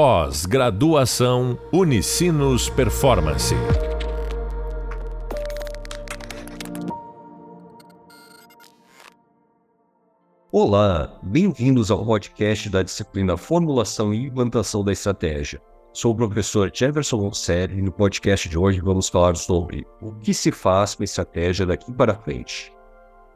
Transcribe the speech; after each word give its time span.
Pós-graduação 0.00 1.58
Unicinos 1.72 2.70
Performance. 2.70 3.52
Olá, 10.52 11.18
bem-vindos 11.20 11.90
ao 11.90 12.06
podcast 12.06 12.70
da 12.70 12.84
disciplina 12.84 13.36
Formulação 13.36 14.14
e 14.14 14.26
Implantação 14.26 14.84
da 14.84 14.92
Estratégia. 14.92 15.60
Sou 15.92 16.12
o 16.12 16.16
professor 16.16 16.70
Jefferson 16.72 17.18
Gonçalves 17.18 17.76
e 17.76 17.82
no 17.82 17.90
podcast 17.90 18.48
de 18.48 18.56
hoje 18.56 18.80
vamos 18.80 19.08
falar 19.08 19.34
sobre 19.34 19.84
o 20.00 20.12
que 20.12 20.32
se 20.32 20.52
faz 20.52 20.94
com 20.94 21.02
a 21.02 21.06
estratégia 21.06 21.66
daqui 21.66 21.92
para 21.92 22.14
frente. 22.14 22.72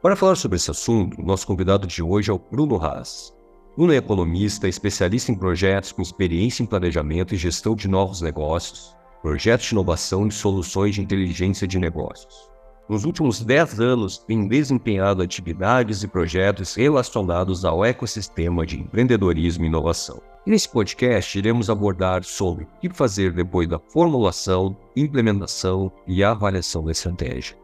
Para 0.01 0.15
falar 0.15 0.35
sobre 0.35 0.55
esse 0.55 0.71
assunto, 0.71 1.21
nosso 1.21 1.45
convidado 1.45 1.85
de 1.85 2.01
hoje 2.01 2.31
é 2.31 2.33
o 2.33 2.39
Bruno 2.39 2.81
Haas. 2.81 3.42
Bruno 3.75 3.91
é 3.91 3.97
economista, 3.97 4.67
especialista 4.67 5.31
em 5.31 5.35
projetos 5.35 5.91
com 5.91 6.01
experiência 6.01 6.61
em 6.61 6.65
planejamento 6.65 7.33
e 7.33 7.37
gestão 7.37 7.75
de 7.75 7.87
novos 7.87 8.21
negócios, 8.21 8.95
projetos 9.21 9.65
de 9.65 9.73
inovação 9.73 10.27
e 10.27 10.31
soluções 10.31 10.93
de 10.93 11.01
inteligência 11.01 11.67
de 11.67 11.79
negócios. 11.79 12.51
Nos 12.87 13.03
últimos 13.03 13.41
10 13.41 13.79
anos, 13.79 14.19
tem 14.19 14.47
desempenhado 14.47 15.23
atividades 15.23 16.03
e 16.03 16.07
projetos 16.07 16.75
relacionados 16.75 17.65
ao 17.65 17.83
ecossistema 17.83 18.63
de 18.63 18.79
empreendedorismo 18.79 19.63
e 19.63 19.67
inovação. 19.67 20.21
E 20.45 20.51
nesse 20.51 20.69
podcast, 20.69 21.35
iremos 21.35 21.69
abordar 21.69 22.23
sobre 22.23 22.65
o 22.65 22.67
que 22.79 22.89
fazer 22.89 23.31
depois 23.31 23.67
da 23.67 23.79
formulação, 23.79 24.77
implementação 24.95 25.91
e 26.05 26.23
avaliação 26.23 26.83
da 26.83 26.91
estratégia. 26.91 27.57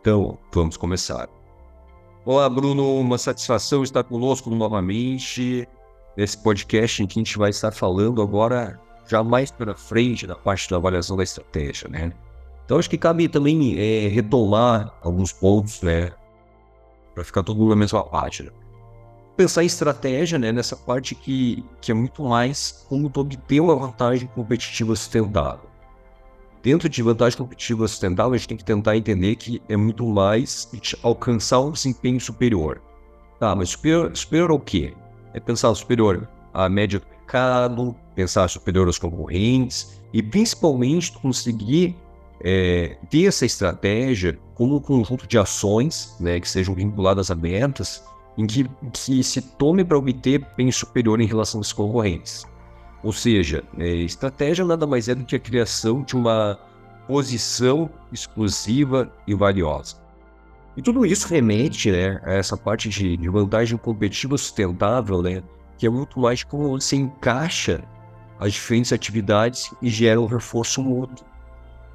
Então, 0.00 0.38
vamos 0.54 0.76
começar. 0.76 1.39
Olá, 2.32 2.48
Bruno, 2.48 2.94
uma 3.00 3.18
satisfação 3.18 3.82
estar 3.82 4.04
conosco 4.04 4.50
novamente 4.50 5.68
nesse 6.16 6.38
podcast 6.38 7.02
em 7.02 7.06
que 7.08 7.18
a 7.18 7.24
gente 7.24 7.36
vai 7.36 7.50
estar 7.50 7.72
falando 7.72 8.22
agora 8.22 8.78
já 9.04 9.20
mais 9.24 9.50
para 9.50 9.74
frente 9.74 10.28
da 10.28 10.36
parte 10.36 10.70
da 10.70 10.76
avaliação 10.76 11.16
da 11.16 11.24
estratégia, 11.24 11.88
né? 11.88 12.12
Então 12.64 12.78
acho 12.78 12.88
que 12.88 12.96
cabe 12.96 13.28
também 13.28 13.76
é, 13.76 14.06
retomar 14.06 14.96
alguns 15.02 15.32
pontos, 15.32 15.82
né? 15.82 16.12
Para 17.16 17.24
ficar 17.24 17.42
todo 17.42 17.58
mundo 17.58 17.70
na 17.70 17.74
mesma 17.76 18.04
página. 18.04 18.52
Pensar 19.36 19.64
em 19.64 19.66
estratégia, 19.66 20.38
né? 20.38 20.52
Nessa 20.52 20.76
parte 20.76 21.16
que, 21.16 21.64
que 21.80 21.90
é 21.90 21.94
muito 21.96 22.22
mais 22.22 22.86
como 22.88 23.10
obter 23.12 23.58
uma 23.58 23.74
vantagem 23.74 24.28
competitiva 24.28 24.94
sustentável. 24.94 25.68
Dentro 26.62 26.88
de 26.88 27.02
vantagem 27.02 27.38
competitiva 27.38 27.88
sustentável, 27.88 28.34
a 28.34 28.36
gente 28.36 28.48
tem 28.48 28.56
que 28.56 28.64
tentar 28.64 28.96
entender 28.96 29.34
que 29.36 29.62
é 29.68 29.76
muito 29.76 30.06
mais 30.06 30.70
alcançar 31.02 31.60
um 31.60 31.70
desempenho 31.70 32.20
superior. 32.20 32.82
Tá, 33.38 33.54
mas 33.56 33.70
superior, 33.70 34.14
superior 34.14 34.50
ao 34.50 34.60
quê? 34.60 34.92
É 35.32 35.40
pensar 35.40 35.74
superior 35.74 36.28
à 36.52 36.68
média 36.68 37.00
do 37.00 37.06
mercado, 37.08 37.96
pensar 38.14 38.48
superior 38.48 38.86
aos 38.86 38.98
concorrentes 38.98 40.02
e 40.12 40.22
principalmente 40.22 41.12
conseguir 41.12 41.96
é, 42.42 42.98
ter 43.08 43.26
essa 43.26 43.46
estratégia 43.46 44.38
como 44.54 44.76
um 44.76 44.80
conjunto 44.80 45.26
de 45.26 45.38
ações 45.38 46.14
né, 46.20 46.38
que 46.38 46.48
sejam 46.48 46.74
vinculadas 46.74 47.30
a 47.30 47.34
metas 47.34 48.04
em 48.36 48.46
que, 48.46 48.68
que 48.92 49.22
se 49.22 49.40
tome 49.40 49.82
para 49.84 49.96
obter 49.96 50.46
bem 50.56 50.70
superior 50.70 51.20
em 51.20 51.26
relação 51.26 51.60
aos 51.60 51.72
concorrentes. 51.72 52.46
Ou 53.02 53.12
seja, 53.12 53.64
é, 53.78 53.86
estratégia 53.88 54.64
nada 54.64 54.86
mais 54.86 55.08
é 55.08 55.14
do 55.14 55.24
que 55.24 55.36
a 55.36 55.40
criação 55.40 56.02
de 56.02 56.14
uma 56.14 56.58
posição 57.06 57.90
exclusiva 58.12 59.10
e 59.26 59.34
valiosa. 59.34 59.96
E 60.76 60.82
tudo 60.82 61.04
isso 61.04 61.26
remete 61.26 61.90
né, 61.90 62.20
a 62.24 62.34
essa 62.34 62.56
parte 62.56 62.88
de, 62.88 63.16
de 63.16 63.28
vantagem 63.28 63.76
competitiva 63.76 64.38
sustentável, 64.38 65.20
né, 65.20 65.42
que 65.76 65.86
é 65.86 65.90
muito 65.90 66.20
mais 66.20 66.44
como 66.44 66.70
você 66.70 66.96
encaixa 66.96 67.82
as 68.38 68.52
diferentes 68.52 68.92
atividades 68.92 69.74
e 69.82 69.88
gera 69.88 70.20
um 70.20 70.26
reforço 70.26 70.82
mútuo. 70.82 71.26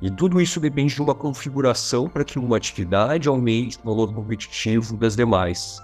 E 0.02 0.12
tudo 0.12 0.42
isso 0.42 0.60
depende 0.60 0.94
de 0.94 1.02
uma 1.02 1.16
configuração 1.16 2.10
para 2.10 2.26
que 2.26 2.38
uma 2.38 2.58
atividade 2.58 3.28
aumente 3.28 3.80
o 3.82 3.86
valor 3.86 4.14
competitivo 4.14 4.98
das 4.98 5.16
demais. 5.16 5.82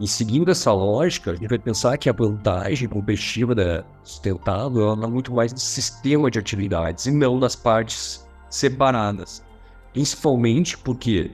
E 0.00 0.08
seguindo 0.08 0.50
essa 0.50 0.72
lógica, 0.72 1.30
a 1.30 1.34
gente 1.34 1.48
vai 1.48 1.58
pensar 1.58 1.96
que 1.96 2.10
a 2.10 2.12
vantagem 2.12 2.88
competitiva 2.88 3.54
da 3.54 3.84
sustentável 4.02 4.82
ela 4.82 4.94
está 4.94 5.08
muito 5.08 5.32
mais 5.32 5.52
no 5.52 5.58
sistema 5.58 6.30
de 6.30 6.38
atividades 6.38 7.06
e 7.06 7.12
não 7.12 7.38
nas 7.38 7.54
partes 7.54 8.26
separadas. 8.50 9.44
Principalmente 9.92 10.76
porque 10.76 11.30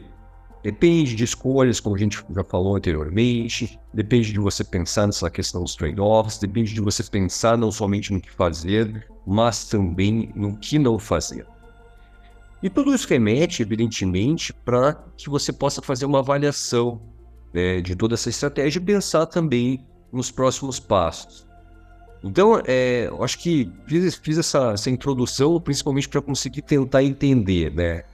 depende 0.63 1.15
de 1.15 1.25
escolhas, 1.25 1.81
como 1.81 1.97
a 1.97 1.99
gente 1.99 2.23
já 2.35 2.45
falou 2.45 2.77
anteriormente, 2.77 3.81
depende 3.95 4.31
de 4.31 4.39
você 4.39 4.63
pensar 4.63 5.07
nessa 5.07 5.31
questão 5.31 5.63
dos 5.63 5.75
trade-offs, 5.75 6.39
depende 6.39 6.75
de 6.75 6.83
você 6.83 7.03
pensar 7.03 7.57
não 7.57 7.73
somente 7.73 8.13
no 8.13 8.21
que 8.21 8.31
fazer, 8.31 9.09
mas 9.27 9.65
também 9.65 10.31
no 10.35 10.59
que 10.59 10.79
não 10.79 10.99
fazer. 10.99 11.47
E 12.63 12.69
tudo 12.69 12.95
isso 12.95 13.09
remete, 13.09 13.63
evidentemente, 13.63 14.53
para 14.53 15.03
que 15.17 15.31
você 15.31 15.51
possa 15.51 15.81
fazer 15.81 16.05
uma 16.05 16.19
avaliação 16.19 17.01
né, 17.53 17.81
de 17.81 17.95
toda 17.95 18.15
essa 18.15 18.29
estratégia 18.29 18.79
e 18.79 18.83
pensar 18.83 19.27
também 19.27 19.85
nos 20.13 20.31
próximos 20.31 20.81
passos. 20.81 21.47
Então, 22.23 22.61
é, 22.67 23.07
eu 23.09 23.25
acho 23.25 23.39
que 23.39 23.73
fiz, 23.87 24.15
fiz 24.17 24.39
essa, 24.39 24.73
essa, 24.73 24.91
introdução 24.91 25.59
principalmente 25.61 26.09
para 26.09 26.21
conseguir 26.21 26.63
tentar 26.63 27.03
entender, 27.03 27.73
né? 27.75 28.05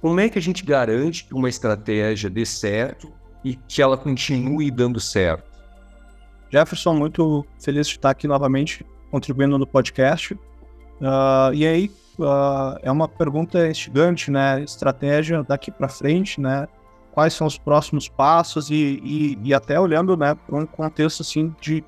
Como 0.00 0.20
é 0.20 0.28
que 0.28 0.38
a 0.38 0.42
gente 0.42 0.64
garante 0.64 1.24
que 1.24 1.34
uma 1.34 1.48
estratégia 1.48 2.28
dê 2.28 2.44
certo 2.44 3.10
e 3.42 3.54
que 3.54 3.80
ela 3.80 3.96
continue 3.96 4.70
dando 4.70 5.00
certo? 5.00 5.50
Jefferson, 6.50 6.94
muito 6.94 7.46
feliz 7.62 7.86
de 7.86 7.94
estar 7.94 8.10
aqui 8.10 8.26
novamente 8.26 8.84
contribuindo 9.10 9.56
no 9.56 9.66
podcast. 9.66 10.34
Uh, 10.34 11.54
e 11.54 11.66
aí, 11.66 11.90
uh, 12.18 12.78
é 12.82 12.90
uma 12.90 13.08
pergunta 13.08 13.68
instigante, 13.68 14.30
né? 14.30 14.62
Estratégia 14.62 15.42
daqui 15.42 15.70
para 15.70 15.88
frente, 15.88 16.40
né? 16.40 16.68
Quais 17.12 17.34
são 17.34 17.46
os 17.46 17.58
próximos 17.58 18.08
passos 18.08 18.70
e, 18.70 19.00
e, 19.02 19.38
e 19.42 19.54
até 19.54 19.78
olhando, 19.78 20.16
né, 20.16 20.34
para 20.34 20.56
um 20.56 20.66
contexto 20.66 21.22
assim 21.22 21.54
de, 21.60 21.84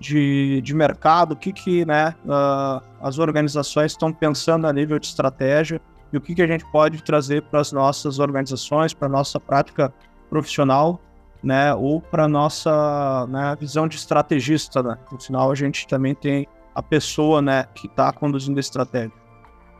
de, 0.00 0.60
de 0.62 0.74
mercado, 0.74 1.32
o 1.32 1.36
que 1.36 1.52
que, 1.52 1.84
né, 1.84 2.14
uh, 2.24 2.84
as 3.00 3.18
organizações 3.18 3.92
estão 3.92 4.12
pensando 4.12 4.66
a 4.66 4.72
nível 4.72 4.98
de 4.98 5.06
estratégia 5.06 5.80
e 6.12 6.16
o 6.16 6.20
que 6.20 6.34
que 6.34 6.42
a 6.42 6.46
gente 6.46 6.64
pode 6.70 7.02
trazer 7.02 7.42
para 7.42 7.60
as 7.60 7.72
nossas 7.72 8.18
organizações, 8.18 8.92
para 8.92 9.08
nossa 9.08 9.38
prática 9.38 9.92
profissional, 10.28 11.00
né, 11.42 11.74
ou 11.74 12.00
para 12.00 12.26
nossa 12.26 13.26
né, 13.28 13.56
visão 13.60 13.86
de 13.86 13.96
estrategista, 13.96 14.82
né? 14.82 14.98
No 15.12 15.20
final 15.20 15.50
a 15.50 15.54
gente 15.54 15.86
também 15.86 16.14
tem 16.14 16.46
a 16.74 16.82
pessoa, 16.82 17.42
né, 17.42 17.66
que 17.74 17.86
está 17.86 18.10
conduzindo 18.12 18.56
a 18.56 18.60
estratégia. 18.60 19.12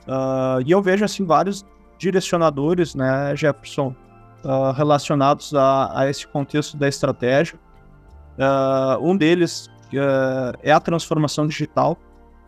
Uh, 0.06 0.60
e 0.64 0.70
eu 0.70 0.82
vejo 0.82 1.04
assim 1.04 1.24
vários 1.24 1.64
direcionadores, 1.98 2.94
né, 2.94 3.34
Jefferson, 3.34 3.94
uh, 4.44 4.72
relacionados 4.72 5.54
a, 5.54 6.00
a, 6.00 6.10
esse 6.10 6.26
contexto 6.26 6.76
da 6.76 6.88
estratégia. 6.88 7.58
Uh, 8.38 9.10
um 9.10 9.16
deles 9.16 9.70
é 10.62 10.72
a 10.72 10.80
transformação 10.80 11.46
digital. 11.46 11.96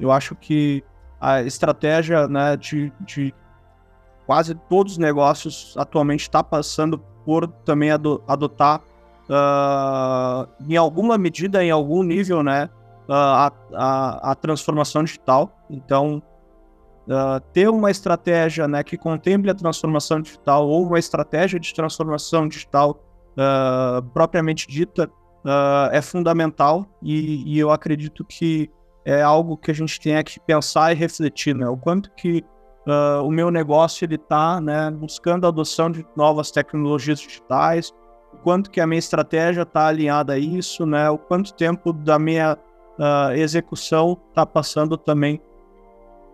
Eu 0.00 0.10
acho 0.10 0.34
que 0.34 0.82
a 1.20 1.42
estratégia 1.42 2.26
né, 2.26 2.56
de, 2.56 2.92
de 3.00 3.32
quase 4.26 4.54
todos 4.68 4.92
os 4.94 4.98
negócios 4.98 5.74
atualmente 5.78 6.22
está 6.22 6.42
passando 6.42 6.98
por 7.24 7.46
também 7.64 7.90
adotar, 7.90 8.82
em 10.68 10.76
alguma 10.76 11.16
medida, 11.16 11.64
em 11.64 11.70
algum 11.70 12.02
nível, 12.02 12.42
né, 12.42 12.68
a, 13.08 13.52
a, 13.74 14.32
a 14.32 14.34
transformação 14.34 15.04
digital. 15.04 15.56
Então, 15.70 16.20
uh, 17.06 17.41
ter 17.53 17.69
uma 17.69 17.91
estratégia 17.91 18.67
né, 18.69 18.83
que 18.83 18.97
contemple 18.97 19.50
a 19.50 19.55
transformação 19.55 20.21
digital 20.21 20.69
ou 20.69 20.87
uma 20.87 20.99
estratégia 20.99 21.59
de 21.59 21.72
transformação 21.72 22.49
digital 22.49 23.00
uh, 23.33 24.03
propriamente 24.12 24.67
dita 24.67 25.11
uh, 25.44 25.91
é 25.93 26.03
fundamental 26.03 26.87
e, 27.03 27.55
e, 27.55 27.59
eu 27.59 27.71
acredito 27.71 28.25
que 28.25 28.71
é 29.05 29.22
algo 29.22 29.56
que 29.56 29.71
a 29.71 29.75
gente 29.75 30.00
tem 30.00 30.22
que 30.25 30.41
pensar 30.41 30.93
e 30.93 30.97
refletir, 30.97 31.55
né? 31.55 31.69
O 31.69 31.76
quanto 31.76 32.11
que 32.14 32.44
o 33.25 33.31
meu 33.32 33.50
negócio 33.50 34.05
ele 34.05 34.14
está 34.14 34.61
né, 34.61 34.93
buscando 34.93 35.44
a 35.44 35.49
adoção 35.49 35.91
de 35.91 36.06
novas 36.17 36.52
tecnologias 36.52 37.19
digitais, 37.19 37.93
o 38.32 38.37
quanto 38.38 38.70
que 38.70 38.81
a 38.81 38.87
minha 38.87 38.99
estratégia 39.00 39.62
está 39.62 39.88
alinhada 39.88 40.35
a 40.35 40.38
isso, 40.38 40.87
né? 40.87 41.11
O 41.11 41.19
quanto 41.19 41.52
tempo 41.55 41.93
da 41.93 42.17
minha 42.17 42.56
execução 43.35 44.20
está 44.31 44.47
passando 44.47 44.97
também 44.97 45.41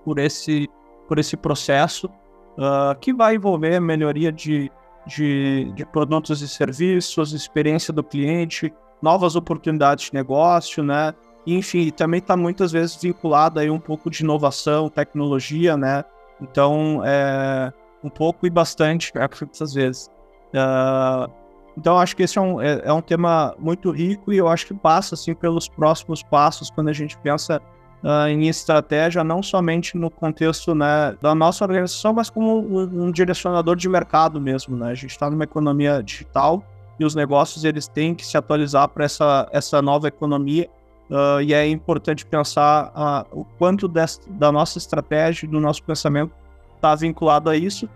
por 0.05 0.19
esse, 0.19 0.69
por 1.09 1.19
esse 1.19 1.37
processo, 1.37 2.07
uh, 2.07 2.99
que 3.01 3.13
vai 3.13 3.37
envolver 3.37 3.81
melhoria 3.81 4.33
de, 4.33 4.71
de, 5.07 5.73
de, 5.75 5.85
produtos 5.87 6.43
e 6.43 6.49
serviços, 6.49 7.33
experiência 7.33 7.93
do 7.93 8.03
cliente, 8.03 8.73
novas 9.01 9.37
oportunidades 9.37 10.07
de 10.07 10.15
negócio, 10.15 10.83
né? 10.83 11.15
Enfim, 11.47 11.91
também 11.91 12.19
está 12.19 12.37
muitas 12.37 12.71
vezes 12.71 12.97
vinculado 12.97 13.59
aí 13.59 13.69
um 13.69 13.81
pouco 13.81 14.09
de 14.09 14.23
inovação, 14.23 14.89
tecnologia, 14.89 15.77
né? 15.77 16.05
Então, 16.41 17.03
é 17.05 17.73
um 18.03 18.11
pouco 18.11 18.47
e 18.47 18.51
bastante, 18.51 19.13
muitas 19.41 19.75
vezes. 19.75 20.11
Uh, 20.49 21.31
então, 21.77 21.99
acho 21.99 22.15
que 22.15 22.23
esse 22.23 22.39
é 22.39 22.41
um, 22.41 22.61
é, 22.61 22.83
é, 22.85 22.93
um 22.93 23.01
tema 23.01 23.55
muito 23.59 23.91
rico 23.91 24.33
e 24.33 24.37
eu 24.37 24.49
acho 24.49 24.67
que 24.67 24.75
passa, 24.75 25.15
assim, 25.15 25.35
pelos 25.35 25.69
próximos 25.69 26.23
passos 26.23 26.71
quando 26.71 26.89
a 26.89 26.93
gente 26.93 27.17
pensa 27.19 27.61
uh, 28.03 28.29
em 28.29 28.49
estratégia, 28.49 29.23
não 29.23 29.43
somente 29.43 29.97
no 29.97 30.11
contexto 30.11 30.75
né, 30.75 31.17
da 31.21 31.35
nossa 31.35 31.65
organização, 31.65 32.13
mas 32.13 32.29
como 32.29 32.59
um, 32.59 33.05
um 33.05 33.11
direcionador 33.11 33.77
de 33.77 33.89
mercado 33.89 34.41
mesmo. 34.41 34.77
Né? 34.77 34.91
A 34.91 34.95
gente 34.95 35.11
está 35.11 35.31
numa 35.31 35.45
economia 35.45 36.03
digital 36.03 36.65
e 36.99 37.05
os 37.05 37.15
negócios 37.15 37.65
eles 37.65 37.87
têm 37.87 38.15
que 38.15 38.27
se 38.27 38.37
atualizar 38.37 38.89
para 38.89 39.05
essa, 39.05 39.49
essa 39.53 39.81
nova 39.81 40.09
economia. 40.09 40.69
Uh, 41.11 41.43
e 41.43 41.53
é 41.53 41.67
importante 41.69 42.25
pensar 42.25 42.91
uh, 42.91 43.41
o 43.41 43.45
quanto 43.45 43.87
dessa, 43.87 44.21
da 44.29 44.51
nossa 44.51 44.79
estratégia, 44.79 45.49
do 45.49 45.61
nosso 45.61 45.83
pensamento 45.83 46.33
está 46.77 46.95
vinculado 46.95 47.49
a 47.49 47.57
isso 47.57 47.89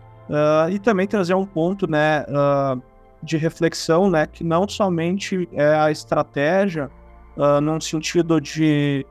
e 0.70 0.78
também 0.80 1.06
trazer 1.06 1.34
um 1.34 1.46
ponto 1.46 1.88
né, 1.88 2.24
de 3.22 3.36
reflexão, 3.36 4.10
né, 4.10 4.26
que 4.26 4.44
não 4.44 4.68
somente 4.68 5.48
é 5.52 5.74
a 5.74 5.90
estratégia 5.90 6.90
uh, 7.36 7.60
num 7.60 7.80
sentido 7.80 8.40
de 8.40 9.04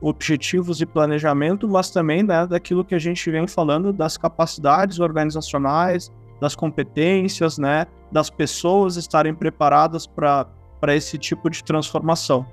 objetivos 0.00 0.80
e 0.80 0.86
planejamento, 0.86 1.68
mas 1.68 1.90
também 1.90 2.22
né, 2.22 2.46
daquilo 2.46 2.84
que 2.84 2.94
a 2.94 2.98
gente 2.98 3.30
vem 3.30 3.46
falando 3.46 3.92
das 3.92 4.16
capacidades 4.16 5.00
organizacionais, 5.00 6.12
das 6.40 6.54
competências, 6.54 7.58
né, 7.58 7.86
das 8.12 8.28
pessoas 8.28 8.96
estarem 8.96 9.34
preparadas 9.34 10.06
para 10.06 10.46
esse 10.94 11.16
tipo 11.18 11.48
de 11.48 11.64
transformação. 11.64 12.46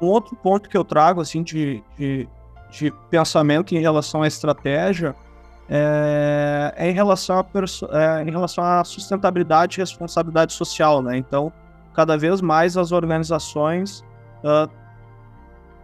Um 0.00 0.06
outro 0.06 0.36
ponto 0.36 0.68
que 0.68 0.76
eu 0.76 0.84
trago 0.84 1.20
assim 1.20 1.42
de, 1.42 1.82
de, 1.96 2.28
de 2.70 2.92
pensamento 3.08 3.74
em 3.74 3.78
relação 3.78 4.22
à 4.22 4.26
estratégia 4.26 5.14
é, 5.68 6.74
é 6.76 6.90
em, 6.90 6.92
relação 6.92 7.38
a 7.38 7.46
é, 7.98 8.22
em 8.22 8.30
relação 8.30 8.64
à 8.64 8.84
sustentabilidade 8.84 9.78
e 9.78 9.80
responsabilidade 9.80 10.52
social, 10.52 11.00
né? 11.00 11.16
Então, 11.16 11.52
cada 11.94 12.18
vez 12.18 12.40
mais 12.40 12.76
as 12.76 12.90
organizações 12.90 14.04
uh, 14.42 14.68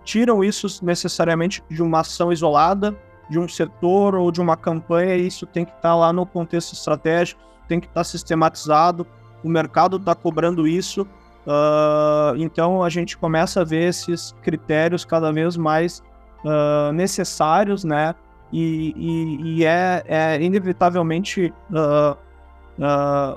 tiram 0.05 0.43
isso 0.43 0.85
necessariamente 0.85 1.63
de 1.71 1.83
uma 1.83 2.01
ação 2.01 2.33
isolada, 2.33 2.97
de 3.29 3.39
um 3.39 3.49
setor 3.49 4.15
ou 4.15 4.31
de 4.33 4.41
uma 4.41 4.57
campanha, 4.57 5.15
isso 5.17 5.47
tem 5.47 5.65
que 5.65 5.71
estar 5.71 5.91
tá 5.91 5.95
lá 5.95 6.13
no 6.13 6.25
contexto 6.25 6.73
estratégico, 6.73 7.41
tem 7.69 7.79
que 7.79 7.87
estar 7.87 8.01
tá 8.01 8.05
sistematizado, 8.05 9.07
o 9.45 9.49
mercado 9.49 9.99
está 9.99 10.15
cobrando 10.15 10.67
isso, 10.67 11.03
uh, 11.03 12.37
então 12.37 12.83
a 12.83 12.89
gente 12.89 13.17
começa 13.17 13.61
a 13.61 13.65
ver 13.65 13.89
esses 13.89 14.35
critérios 14.43 15.05
cada 15.05 15.31
vez 15.31 15.57
mais 15.57 16.03
uh, 16.45 16.93
necessários, 16.93 17.85
né? 17.85 18.15
E, 18.51 18.95
e, 18.97 19.59
e 19.59 19.65
é, 19.65 20.03
é, 20.07 20.43
inevitavelmente 20.43 21.53
uh, 21.71 22.17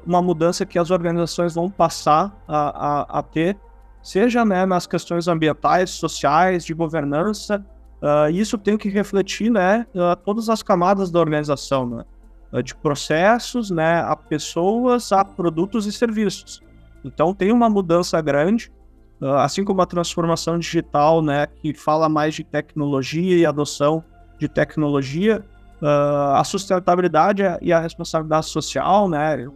uma 0.06 0.22
mudança 0.22 0.66
que 0.66 0.80
as 0.80 0.90
organizações 0.90 1.54
vão 1.54 1.70
passar 1.70 2.34
a, 2.48 3.02
a, 3.02 3.20
a 3.20 3.24
ter 3.24 3.58
seja 4.02 4.44
né, 4.44 4.66
nas 4.66 4.88
questões 4.88 5.28
ambientais, 5.28 5.92
sociais, 5.92 6.66
de 6.66 6.74
governança. 6.74 7.64
Uh, 8.02 8.32
isso 8.32 8.58
tem 8.58 8.78
que 8.78 8.90
refletir 8.90 9.52
né, 9.52 9.86
uh, 9.94 10.16
todas 10.26 10.50
as 10.50 10.64
camadas 10.64 11.12
da 11.12 11.20
organização, 11.20 11.88
né, 11.88 12.04
uh, 12.52 12.64
de 12.64 12.74
processos 12.76 13.70
né, 13.70 14.00
a 14.02 14.16
pessoas, 14.16 15.12
a 15.12 15.24
produtos 15.24 15.86
e 15.86 15.92
serviços. 15.92 16.62
Então 17.04 17.34
tem 17.34 17.52
uma 17.52 17.70
mudança 17.70 18.20
grande, 18.22 18.72
assim 19.40 19.64
como 19.64 19.82
a 19.82 19.86
transformação 19.86 20.58
digital, 20.58 21.22
né, 21.22 21.48
que 21.48 21.74
fala 21.74 22.10
mais 22.10 22.34
de 22.36 22.44
tecnologia 22.44 23.38
e 23.38 23.46
adoção 23.46 24.04
de 24.40 24.48
tecnologia, 24.48 25.44
a 26.36 26.44
sustentabilidade 26.44 27.42
e 27.60 27.74
a 27.74 27.80
responsabilidade 27.80 28.48
social, 28.48 29.10
né, 29.10 29.48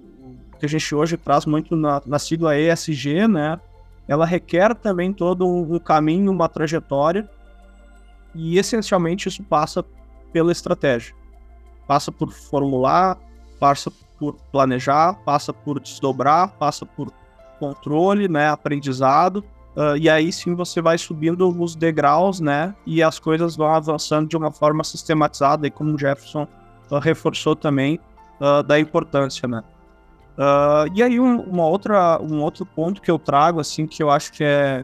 que 0.59 0.65
a 0.65 0.69
gente 0.69 0.95
hoje 0.95 1.17
traz 1.17 1.45
muito 1.45 1.75
na, 1.75 2.01
na 2.05 2.17
sigla 2.17 2.57
ESG, 2.57 3.27
né, 3.27 3.59
ela 4.07 4.25
requer 4.25 4.75
também 4.75 5.11
todo 5.11 5.47
um 5.47 5.79
caminho, 5.79 6.31
uma 6.31 6.47
trajetória, 6.47 7.29
e 8.33 8.57
essencialmente 8.57 9.27
isso 9.29 9.43
passa 9.43 9.83
pela 10.31 10.51
estratégia. 10.51 11.15
Passa 11.87 12.11
por 12.11 12.31
formular, 12.31 13.17
passa 13.59 13.91
por 14.19 14.35
planejar, 14.51 15.13
passa 15.25 15.53
por 15.53 15.79
desdobrar, 15.79 16.49
passa 16.57 16.85
por 16.85 17.11
controle, 17.59 18.27
né, 18.27 18.49
aprendizado, 18.49 19.37
uh, 19.75 19.95
e 19.97 20.09
aí 20.09 20.31
sim 20.31 20.55
você 20.55 20.81
vai 20.81 20.97
subindo 20.97 21.47
os 21.61 21.75
degraus, 21.75 22.39
né, 22.39 22.75
e 22.85 23.01
as 23.01 23.17
coisas 23.17 23.55
vão 23.55 23.73
avançando 23.73 24.27
de 24.27 24.35
uma 24.35 24.51
forma 24.51 24.83
sistematizada, 24.83 25.65
e 25.65 25.71
como 25.71 25.93
o 25.93 25.97
Jefferson 25.97 26.47
uh, 26.91 26.99
reforçou 26.99 27.55
também, 27.55 27.99
uh, 28.41 28.61
da 28.61 28.79
importância, 28.79 29.47
né. 29.47 29.63
Uh, 30.37 30.91
e 30.93 31.01
aí 31.01 31.19
um, 31.19 31.39
uma 31.41 31.65
outra, 31.65 32.19
um 32.21 32.41
outro 32.41 32.65
ponto 32.65 33.01
que 33.01 33.09
eu 33.09 33.17
trago, 33.17 33.59
assim, 33.59 33.87
que 33.87 34.03
eu 34.03 34.09
acho 34.11 34.33
que 34.33 34.43
é, 34.43 34.83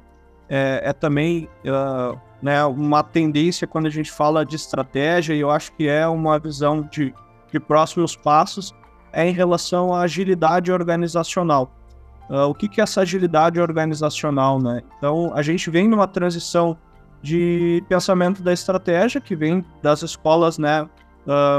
é, 0.50 0.82
é 0.86 0.94
também 0.94 1.50
uh, 1.66 2.18
né, 2.42 2.64
uma 2.66 3.04
tendência 3.04 3.68
quando 3.68 3.88
a 3.88 3.90
gente 3.90 4.10
fala 4.10 4.46
de 4.46 4.56
estratégia, 4.56 5.34
e 5.34 5.42
eu 5.42 5.52
acho 5.52 5.74
que 5.74 5.88
é 5.88 6.08
uma 6.08 6.40
visão 6.40 6.82
de, 6.82 7.14
de 7.52 7.60
próximos 7.60 8.16
passos, 8.16 8.74
é 9.12 9.28
em 9.28 9.34
relação 9.34 9.94
à 9.94 10.02
agilidade 10.02 10.72
organizacional. 10.72 11.70
Uh, 12.30 12.46
o 12.46 12.56
que, 12.56 12.70
que 12.70 12.80
é 12.80 12.84
essa 12.84 13.02
agilidade 13.02 13.60
organizacional, 13.60 14.58
né? 14.58 14.82
Então, 14.98 15.34
a 15.36 15.42
gente 15.42 15.70
vem 15.70 15.86
numa 15.86 16.08
transição 16.08 16.78
de 17.22 17.84
pensamento 17.90 18.42
da 18.42 18.54
estratégia, 18.54 19.20
que 19.20 19.36
vem 19.36 19.66
das 19.84 20.02
escolas 20.02 20.58
né, 20.58 20.90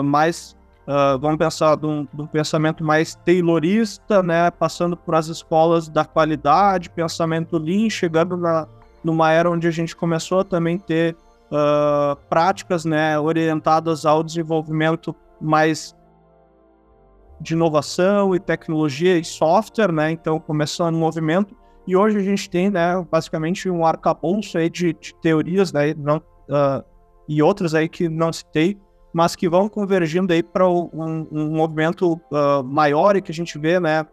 mais 0.02 0.56
Uh, 0.82 1.17
vamos 1.20 1.38
pensar 1.38 1.76
de 1.76 1.87
um, 1.87 2.08
de 2.12 2.23
um, 2.23 2.26
pensamento 2.26 2.82
mais 2.82 3.14
taylorista, 3.14 4.20
né, 4.20 4.50
passando 4.50 4.96
por 4.96 5.14
as 5.14 5.29
escolas 5.29 5.88
da 5.88 6.05
qualidade, 6.05 6.90
pensamento 6.90 7.56
lean, 7.56 7.88
chegando 7.88 8.37
na, 8.37 8.67
numa 9.05 9.31
era 9.31 9.49
onde 9.49 9.69
a 9.69 9.70
gente 9.70 9.94
começou 9.94 10.40
a 10.40 10.44
também 10.44 10.76
ter 10.76 11.17
uh, 11.52 12.17
práticas 12.29 12.84
né, 12.84 13.17
orientadas 13.17 14.05
ao 14.05 14.25
desenvolvimento 14.25 15.14
mais 15.40 15.94
de 17.40 17.55
inovação 17.55 18.35
e 18.35 18.40
tecnologia 18.40 19.17
e 19.17 19.25
software, 19.25 19.93
né, 19.93 20.11
então 20.11 20.40
começando 20.40 20.96
um 20.96 20.99
movimento, 20.99 21.56
e 21.87 21.96
hoje 21.96 22.19
a 22.19 22.23
gente 22.23 22.50
tem 22.50 22.70
né, 22.70 23.06
basicamente 23.08 23.70
um 23.70 23.87
arcabouço 23.87 24.58
aí 24.58 24.69
de, 24.69 24.93
de 24.94 25.14
teorias 25.23 25.73
né, 25.73 25.94
não, 25.94 26.17
uh, 26.17 26.85
e 27.28 27.40
outras 27.40 27.73
aí 27.73 27.88
que 27.88 28.08
não 28.08 28.32
citei, 28.32 28.76
mas 29.12 29.37
que 29.37 29.49
vão 29.49 29.69
convergindo 29.69 30.32
aí 30.32 30.43
para 30.43 30.69
um, 30.69 30.88
um, 31.31 31.50
movimento 31.56 32.14
uh, 32.14 32.64
maior 32.64 33.14
e 33.17 33.23
que 33.23 33.31
a 33.31 33.35
gente 33.35 33.59
vê, 33.59 33.79
né, 33.79 34.06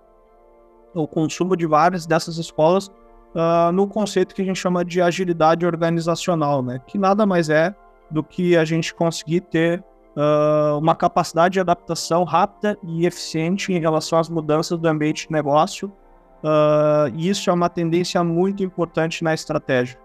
o 0.94 1.08
consumo 1.08 1.56
de 1.56 1.66
várias 1.66 2.06
dessas 2.06 2.38
escolas 2.38 2.88
uh, 2.88 3.72
no 3.72 3.88
conceito 3.88 4.36
que 4.36 4.42
a 4.42 4.46
gente 4.46 4.60
chama 4.60 4.84
de 4.84 5.02
agilidade 5.02 5.66
organizacional, 5.66 6.62
né, 6.62 6.82
que 6.86 6.98
nada 6.98 7.26
mais 7.26 7.50
é 7.50 7.74
do 8.12 8.24
que 8.24 8.58
a 8.58 8.66
gente 8.66 8.94
conseguir 8.94 9.42
ter 9.42 9.80
uh, 9.80 10.78
uma 10.78 10.96
capacidade 10.96 11.54
de 11.54 11.60
adaptação 11.60 12.24
rápida 12.24 12.78
e 12.84 13.06
eficiente 13.06 13.72
em 13.72 13.80
relação 13.80 14.20
às 14.20 14.28
mudanças 14.30 14.78
do 14.78 14.88
ambiente 14.88 15.28
de 15.28 15.32
negócio. 15.32 15.92
e 17.14 17.30
isso 17.30 17.50
é 17.50 17.54
uma 17.54 17.70
tendência 17.70 18.24
muito 18.24 18.64
importante 18.64 19.24
na 19.24 19.34
estratégia. 19.34 20.00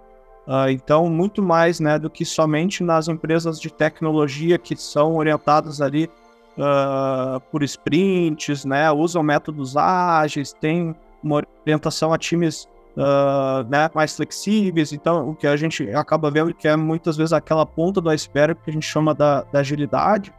Uh, 0.47 0.69
então, 0.69 1.09
muito 1.09 1.43
mais 1.43 1.81
né, 1.81 1.99
do 1.99 2.11
que 2.11 2.25
somente 2.25 2.83
nas 2.83 3.09
empresas 3.09 3.59
de 3.59 3.73
tecnologia 3.73 4.59
que 4.59 4.77
são 4.77 5.17
orientadas 5.17 5.81
ali 5.81 6.11
uh, 6.59 7.41
por 7.51 7.63
sprints, 7.63 8.65
né, 8.65 8.91
usam 8.93 9.23
métodos 9.23 9.75
ágeis, 9.75 10.53
tem 10.53 10.95
uma 11.23 11.43
orientação 11.65 12.13
a 12.13 12.19
times 12.19 12.69
uh, 12.95 13.67
né, 13.71 13.91
mais 13.95 14.15
flexíveis. 14.17 14.93
Então, 14.93 15.31
o 15.31 15.35
que 15.35 15.47
a 15.47 15.57
gente 15.57 15.89
acaba 15.91 16.31
vendo 16.31 16.53
que 16.53 16.69
é 16.69 16.77
muitas 16.77 17.17
vezes 17.17 17.33
aquela 17.33 17.65
ponta 17.65 18.01
do 18.01 18.11
iceberg 18.11 18.61
que 18.63 18.71
a 18.71 18.73
gente 18.73 18.87
chama 18.87 19.15
da, 19.15 19.43
da 19.45 19.61
agilidade, 19.61 20.33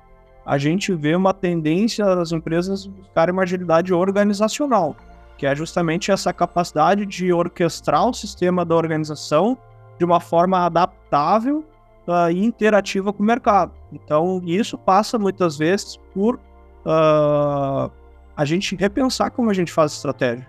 a 0.45 0.59
gente 0.59 0.93
vê 0.93 1.15
uma 1.15 1.33
tendência 1.33 2.05
das 2.05 2.31
empresas 2.31 2.85
buscarem 2.85 3.33
uma 3.33 3.41
agilidade 3.41 3.91
organizacional, 3.91 4.95
que 5.35 5.47
é 5.47 5.55
justamente 5.55 6.11
essa 6.11 6.31
capacidade 6.31 7.07
de 7.07 7.33
orquestrar 7.33 8.07
o 8.07 8.13
sistema 8.13 8.63
da 8.63 8.75
organização 8.75 9.57
de 9.97 10.05
uma 10.05 10.19
forma 10.19 10.65
adaptável 10.65 11.65
uh, 12.07 12.29
e 12.31 12.43
interativa 12.43 13.11
com 13.11 13.23
o 13.23 13.25
mercado. 13.25 13.71
Então, 13.91 14.41
isso 14.45 14.77
passa 14.77 15.17
muitas 15.17 15.57
vezes 15.57 15.97
por 16.13 16.35
uh, 16.35 17.91
a 18.35 18.45
gente 18.45 18.75
repensar 18.75 19.31
como 19.31 19.49
a 19.49 19.53
gente 19.53 19.71
faz 19.71 19.93
estratégia. 19.93 20.47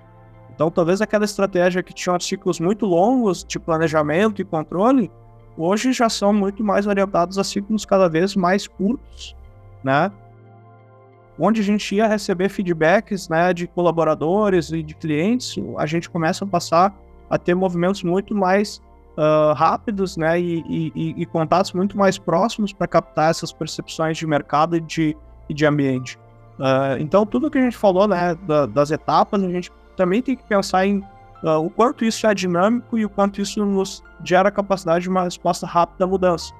Então, 0.54 0.70
talvez 0.70 1.00
aquela 1.02 1.24
estratégia 1.24 1.82
que 1.82 1.92
tinha 1.92 2.18
ciclos 2.18 2.58
muito 2.58 2.86
longos 2.86 3.44
de 3.44 3.58
planejamento 3.58 4.40
e 4.40 4.44
controle, 4.44 5.10
hoje 5.56 5.92
já 5.92 6.08
são 6.08 6.32
muito 6.32 6.64
mais 6.64 6.86
orientados 6.86 7.38
a 7.38 7.44
ciclos 7.44 7.84
cada 7.84 8.08
vez 8.08 8.34
mais 8.34 8.66
curtos, 8.66 9.36
né? 9.84 10.10
Onde 11.38 11.60
a 11.60 11.64
gente 11.64 11.94
ia 11.94 12.06
receber 12.06 12.48
feedbacks 12.48 13.28
né, 13.28 13.52
de 13.52 13.66
colaboradores 13.66 14.72
e 14.72 14.82
de 14.82 14.94
clientes, 14.94 15.54
a 15.76 15.84
gente 15.84 16.08
começa 16.08 16.46
a 16.46 16.48
passar 16.48 16.96
a 17.28 17.36
ter 17.36 17.54
movimentos 17.54 18.02
muito 18.02 18.34
mais 18.34 18.80
uh, 19.16 19.54
rápidos, 19.54 20.16
né, 20.16 20.40
e, 20.40 20.92
e, 20.94 21.14
e, 21.16 21.26
contatos 21.26 21.72
muito 21.72 21.96
mais 21.96 22.18
próximos 22.18 22.72
para 22.72 22.86
captar 22.86 23.30
essas 23.30 23.52
percepções 23.52 24.16
de 24.16 24.26
mercado 24.26 24.76
e 24.76 24.80
de, 24.80 25.16
e 25.48 25.54
de 25.54 25.66
ambiente. 25.66 26.18
Uh, 26.58 27.00
então, 27.00 27.26
tudo 27.26 27.50
que 27.50 27.58
a 27.58 27.62
gente 27.62 27.76
falou, 27.76 28.06
né, 28.06 28.34
da, 28.46 28.66
das 28.66 28.90
etapas, 28.90 29.42
a 29.42 29.48
gente 29.48 29.70
também 29.96 30.22
tem 30.22 30.36
que 30.36 30.44
pensar 30.44 30.86
em 30.86 30.98
uh, 31.42 31.58
o 31.64 31.70
quanto 31.70 32.04
isso 32.04 32.26
é 32.26 32.34
dinâmico 32.34 32.98
e 32.98 33.04
o 33.04 33.10
quanto 33.10 33.40
isso 33.40 33.64
nos 33.64 34.02
gera 34.22 34.48
a 34.48 34.52
capacidade 34.52 35.02
de 35.02 35.08
uma 35.08 35.24
resposta 35.24 35.66
rápida 35.66 36.04
à 36.04 36.06
mudança. 36.06 36.52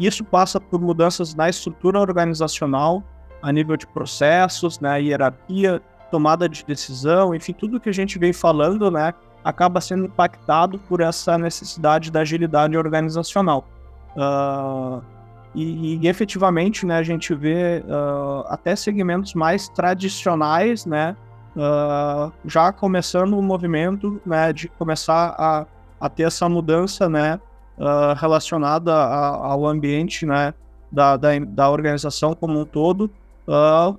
Isso 0.00 0.24
passa 0.24 0.60
por 0.60 0.80
mudanças 0.80 1.32
na 1.36 1.48
estrutura 1.48 2.00
organizacional, 2.00 3.04
a 3.40 3.52
nível 3.52 3.76
de 3.76 3.86
processos, 3.86 4.80
né, 4.80 5.00
hierarquia, 5.00 5.80
tomada 6.10 6.48
de 6.48 6.64
decisão, 6.64 7.32
enfim, 7.32 7.52
tudo 7.52 7.78
que 7.78 7.88
a 7.88 7.92
gente 7.92 8.18
vem 8.18 8.32
falando, 8.32 8.90
né, 8.90 9.14
acaba 9.46 9.80
sendo 9.80 10.06
impactado 10.06 10.76
por 10.76 11.00
essa 11.00 11.38
necessidade 11.38 12.10
da 12.10 12.22
agilidade 12.22 12.76
organizacional. 12.76 13.64
Uh, 14.16 15.00
e, 15.54 16.00
e, 16.02 16.08
efetivamente, 16.08 16.84
né, 16.84 16.98
a 16.98 17.02
gente 17.04 17.32
vê 17.32 17.80
uh, 17.86 18.44
até 18.48 18.74
segmentos 18.74 19.34
mais 19.34 19.68
tradicionais, 19.68 20.84
né, 20.84 21.16
uh, 21.54 22.32
já 22.44 22.72
começando 22.72 23.34
o 23.34 23.38
um 23.38 23.42
movimento, 23.42 24.20
né, 24.26 24.52
de 24.52 24.66
começar 24.66 25.36
a, 25.38 25.64
a 26.00 26.08
ter 26.08 26.24
essa 26.24 26.48
mudança, 26.48 27.08
né, 27.08 27.40
relacionada 28.16 28.92
a, 28.92 29.52
ao 29.52 29.64
ambiente, 29.64 30.26
né, 30.26 30.54
da, 30.90 31.16
da, 31.16 31.38
da, 31.38 31.70
organização 31.70 32.34
como 32.34 32.58
um 32.58 32.64
todo. 32.64 33.08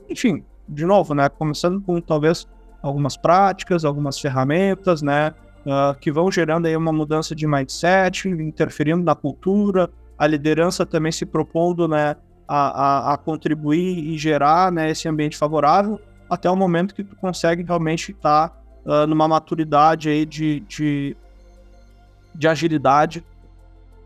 enfim, 0.10 0.44
de 0.68 0.84
novo, 0.86 1.14
né, 1.14 1.30
começando 1.30 1.80
com 1.80 2.02
talvez 2.02 2.48
algumas 2.88 3.18
práticas, 3.18 3.86
algumas 3.86 4.20
ferramentas, 4.20 5.02
né, 5.02 5.34
uh, 5.66 5.98
que 6.00 6.12
vão 6.12 6.32
gerando 6.32 6.68
aí 6.68 6.76
uma 6.76 6.94
mudança 6.94 7.36
de 7.36 7.46
mindset, 7.46 8.28
interferindo 8.28 9.04
na 9.04 9.16
cultura, 9.16 9.90
a 10.18 10.26
liderança 10.26 10.86
também 10.86 11.12
se 11.12 11.26
propondo, 11.26 11.88
né, 11.88 12.16
a, 12.48 13.12
a, 13.12 13.14
a 13.14 13.18
contribuir 13.18 13.98
e 13.98 14.18
gerar, 14.18 14.72
né, 14.72 14.90
esse 14.90 15.08
ambiente 15.08 15.38
favorável, 15.38 16.00
até 16.30 16.50
o 16.50 16.56
momento 16.56 16.96
que 16.96 17.04
tu 17.04 17.16
consegue 17.16 17.64
realmente 17.64 18.12
estar 18.12 18.50
tá, 18.50 18.56
uh, 18.86 19.08
numa 19.08 19.28
maturidade 19.28 20.10
aí 20.10 20.26
de, 20.26 20.62
de, 20.62 21.16
de 22.34 22.48
agilidade 22.48 23.24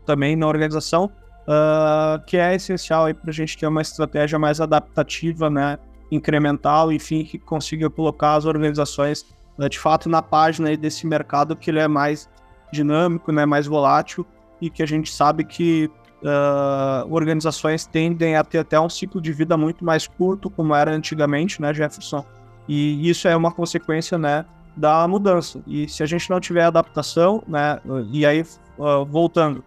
também 0.04 0.36
na 0.36 0.46
organização, 0.46 1.10
uh, 1.46 2.22
que 2.26 2.36
é 2.36 2.54
essencial 2.54 3.12
para 3.14 3.30
a 3.30 3.32
gente 3.32 3.56
ter 3.56 3.66
uma 3.66 3.82
estratégia 3.82 4.38
mais 4.38 4.60
adaptativa, 4.60 5.48
né, 5.48 5.78
incremental, 6.12 6.92
enfim, 6.92 7.24
que 7.24 7.38
consiga 7.38 7.88
colocar 7.88 8.34
as 8.34 8.44
organizações 8.44 9.26
né, 9.56 9.68
de 9.68 9.78
fato 9.78 10.08
na 10.08 10.20
página 10.20 10.76
desse 10.76 11.06
mercado 11.06 11.56
que 11.56 11.70
ele 11.70 11.80
é 11.80 11.88
mais 11.88 12.28
dinâmico, 12.70 13.32
né, 13.32 13.46
mais 13.46 13.66
volátil 13.66 14.24
e 14.60 14.68
que 14.70 14.82
a 14.82 14.86
gente 14.86 15.10
sabe 15.10 15.42
que 15.44 15.90
uh, 16.22 17.12
organizações 17.12 17.86
tendem 17.86 18.36
a 18.36 18.44
ter 18.44 18.58
até 18.58 18.78
um 18.78 18.88
ciclo 18.88 19.20
de 19.20 19.32
vida 19.32 19.56
muito 19.56 19.84
mais 19.84 20.06
curto, 20.06 20.50
como 20.50 20.74
era 20.74 20.92
antigamente, 20.92 21.60
né, 21.60 21.72
Jefferson? 21.72 22.24
E 22.68 23.08
isso 23.08 23.26
é 23.26 23.34
uma 23.34 23.50
consequência, 23.50 24.16
né, 24.16 24.44
da 24.76 25.06
mudança. 25.08 25.60
E 25.66 25.88
se 25.88 26.02
a 26.02 26.06
gente 26.06 26.30
não 26.30 26.38
tiver 26.38 26.64
adaptação, 26.64 27.42
né, 27.48 27.80
e 28.10 28.24
aí 28.24 28.44
uh, 28.78 29.04
voltando, 29.04 29.64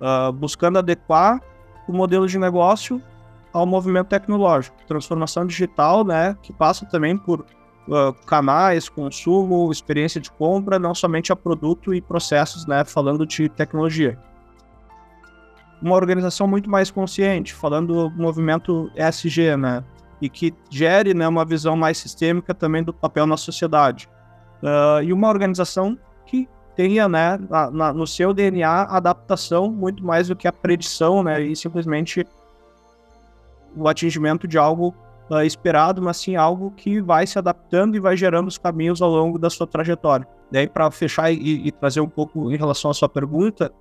uh, 0.00 0.32
buscando 0.32 0.78
adequar 0.78 1.40
o 1.86 1.92
modelo 1.92 2.26
de 2.26 2.38
negócio 2.38 3.02
ao 3.52 3.66
movimento 3.66 4.08
tecnológico, 4.08 4.76
transformação 4.86 5.46
digital, 5.46 6.04
né, 6.04 6.36
que 6.42 6.52
passa 6.52 6.86
também 6.86 7.16
por 7.16 7.40
uh, 7.40 8.12
canais, 8.26 8.88
consumo, 8.88 9.70
experiência 9.72 10.20
de 10.20 10.30
compra, 10.30 10.78
não 10.78 10.94
somente 10.94 11.32
a 11.32 11.36
produto 11.36 11.94
e 11.94 12.00
processos, 12.00 12.66
né, 12.66 12.84
falando 12.84 13.26
de 13.26 13.48
tecnologia. 13.48 14.18
Uma 15.80 15.94
organização 15.94 16.46
muito 16.46 16.68
mais 16.68 16.90
consciente, 16.90 17.54
falando 17.54 18.10
do 18.10 18.16
movimento 18.16 18.90
ESG, 18.96 19.56
né, 19.56 19.84
e 20.20 20.28
que 20.28 20.54
gere, 20.70 21.14
né, 21.14 21.26
uma 21.26 21.44
visão 21.44 21.76
mais 21.76 21.98
sistêmica 21.98 22.52
também 22.52 22.82
do 22.82 22.92
papel 22.92 23.26
na 23.26 23.36
sociedade. 23.36 24.08
Uh, 24.62 25.02
e 25.04 25.12
uma 25.12 25.28
organização 25.28 25.96
que 26.26 26.48
tenha, 26.74 27.08
né, 27.08 27.38
na, 27.48 27.70
na, 27.70 27.92
no 27.92 28.06
seu 28.06 28.34
DNA, 28.34 28.82
adaptação 28.84 29.70
muito 29.70 30.04
mais 30.04 30.28
do 30.28 30.36
que 30.36 30.48
a 30.48 30.52
predição, 30.52 31.22
né, 31.22 31.40
e 31.40 31.56
simplesmente 31.56 32.26
o 33.78 33.88
atingimento 33.88 34.46
de 34.46 34.58
algo 34.58 34.94
uh, 35.30 35.42
esperado, 35.42 36.02
mas 36.02 36.16
sim 36.16 36.36
algo 36.36 36.70
que 36.72 37.00
vai 37.00 37.26
se 37.26 37.38
adaptando 37.38 37.96
e 37.96 38.00
vai 38.00 38.16
gerando 38.16 38.48
os 38.48 38.58
caminhos 38.58 39.00
ao 39.00 39.10
longo 39.10 39.38
da 39.38 39.50
sua 39.50 39.66
trajetória. 39.66 40.26
Daí, 40.50 40.66
para 40.66 40.90
fechar 40.90 41.30
e, 41.30 41.66
e, 41.66 41.72
trazer 41.72 42.00
um 42.00 42.08
pouco 42.08 42.50
em 42.50 42.56
relação 42.56 42.90
à 42.90 42.94
sua 42.94 43.08
pergunta, 43.08 43.72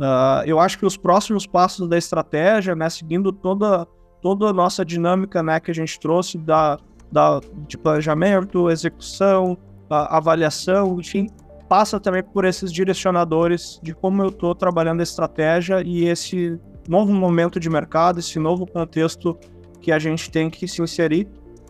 uh, 0.00 0.44
eu 0.46 0.58
acho 0.58 0.78
que 0.78 0.86
os 0.86 0.96
próximos 0.96 1.46
passos 1.46 1.88
da 1.88 1.98
estratégia, 1.98 2.74
né, 2.74 2.88
seguindo 2.88 3.32
toda, 3.32 3.86
toda 4.22 4.46
a 4.46 4.52
nossa 4.52 4.84
dinâmica 4.84 5.42
né, 5.42 5.60
que 5.60 5.70
a 5.70 5.74
gente 5.74 6.00
trouxe 6.00 6.38
da, 6.38 6.78
da, 7.12 7.40
de 7.68 7.76
planejamento, 7.76 8.70
execução, 8.70 9.58
avaliação, 9.90 10.98
enfim, 10.98 11.28
passa 11.68 12.00
também 12.00 12.22
por 12.22 12.44
esses 12.44 12.72
direcionadores 12.72 13.78
de 13.82 13.94
como 13.94 14.22
eu 14.22 14.28
estou 14.28 14.54
trabalhando 14.54 15.00
a 15.00 15.02
estratégia 15.02 15.82
e 15.82 16.04
esse 16.06 16.58
novo 16.88 17.12
momento 17.12 17.58
de 17.58 17.68
mercado, 17.70 18.20
esse 18.20 18.38
novo 18.38 18.66
contexto 18.66 19.38
que 19.80 19.92
a 19.92 19.98
gente 19.98 20.30
tem 20.30 20.48
que 20.48 20.66
se 20.66 20.82
inserir, 20.82 21.28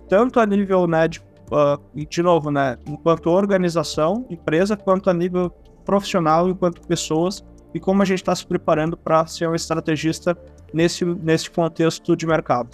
tanto 0.08 0.38
a 0.38 0.46
nível, 0.46 0.86
né, 0.86 1.08
de, 1.08 1.20
uh, 1.20 2.06
de 2.08 2.22
novo, 2.22 2.50
né, 2.50 2.78
enquanto 2.86 3.30
organização, 3.30 4.26
empresa, 4.30 4.76
quanto 4.76 5.10
a 5.10 5.14
nível 5.14 5.50
profissional, 5.84 6.48
enquanto 6.48 6.86
pessoas, 6.86 7.44
e 7.74 7.80
como 7.80 8.02
a 8.02 8.04
gente 8.04 8.18
está 8.18 8.34
se 8.34 8.46
preparando 8.46 8.96
para 8.96 9.26
ser 9.26 9.48
um 9.48 9.54
estrategista 9.54 10.36
nesse, 10.72 11.04
nesse 11.04 11.50
contexto 11.50 12.16
de 12.16 12.26
mercado. 12.26 12.70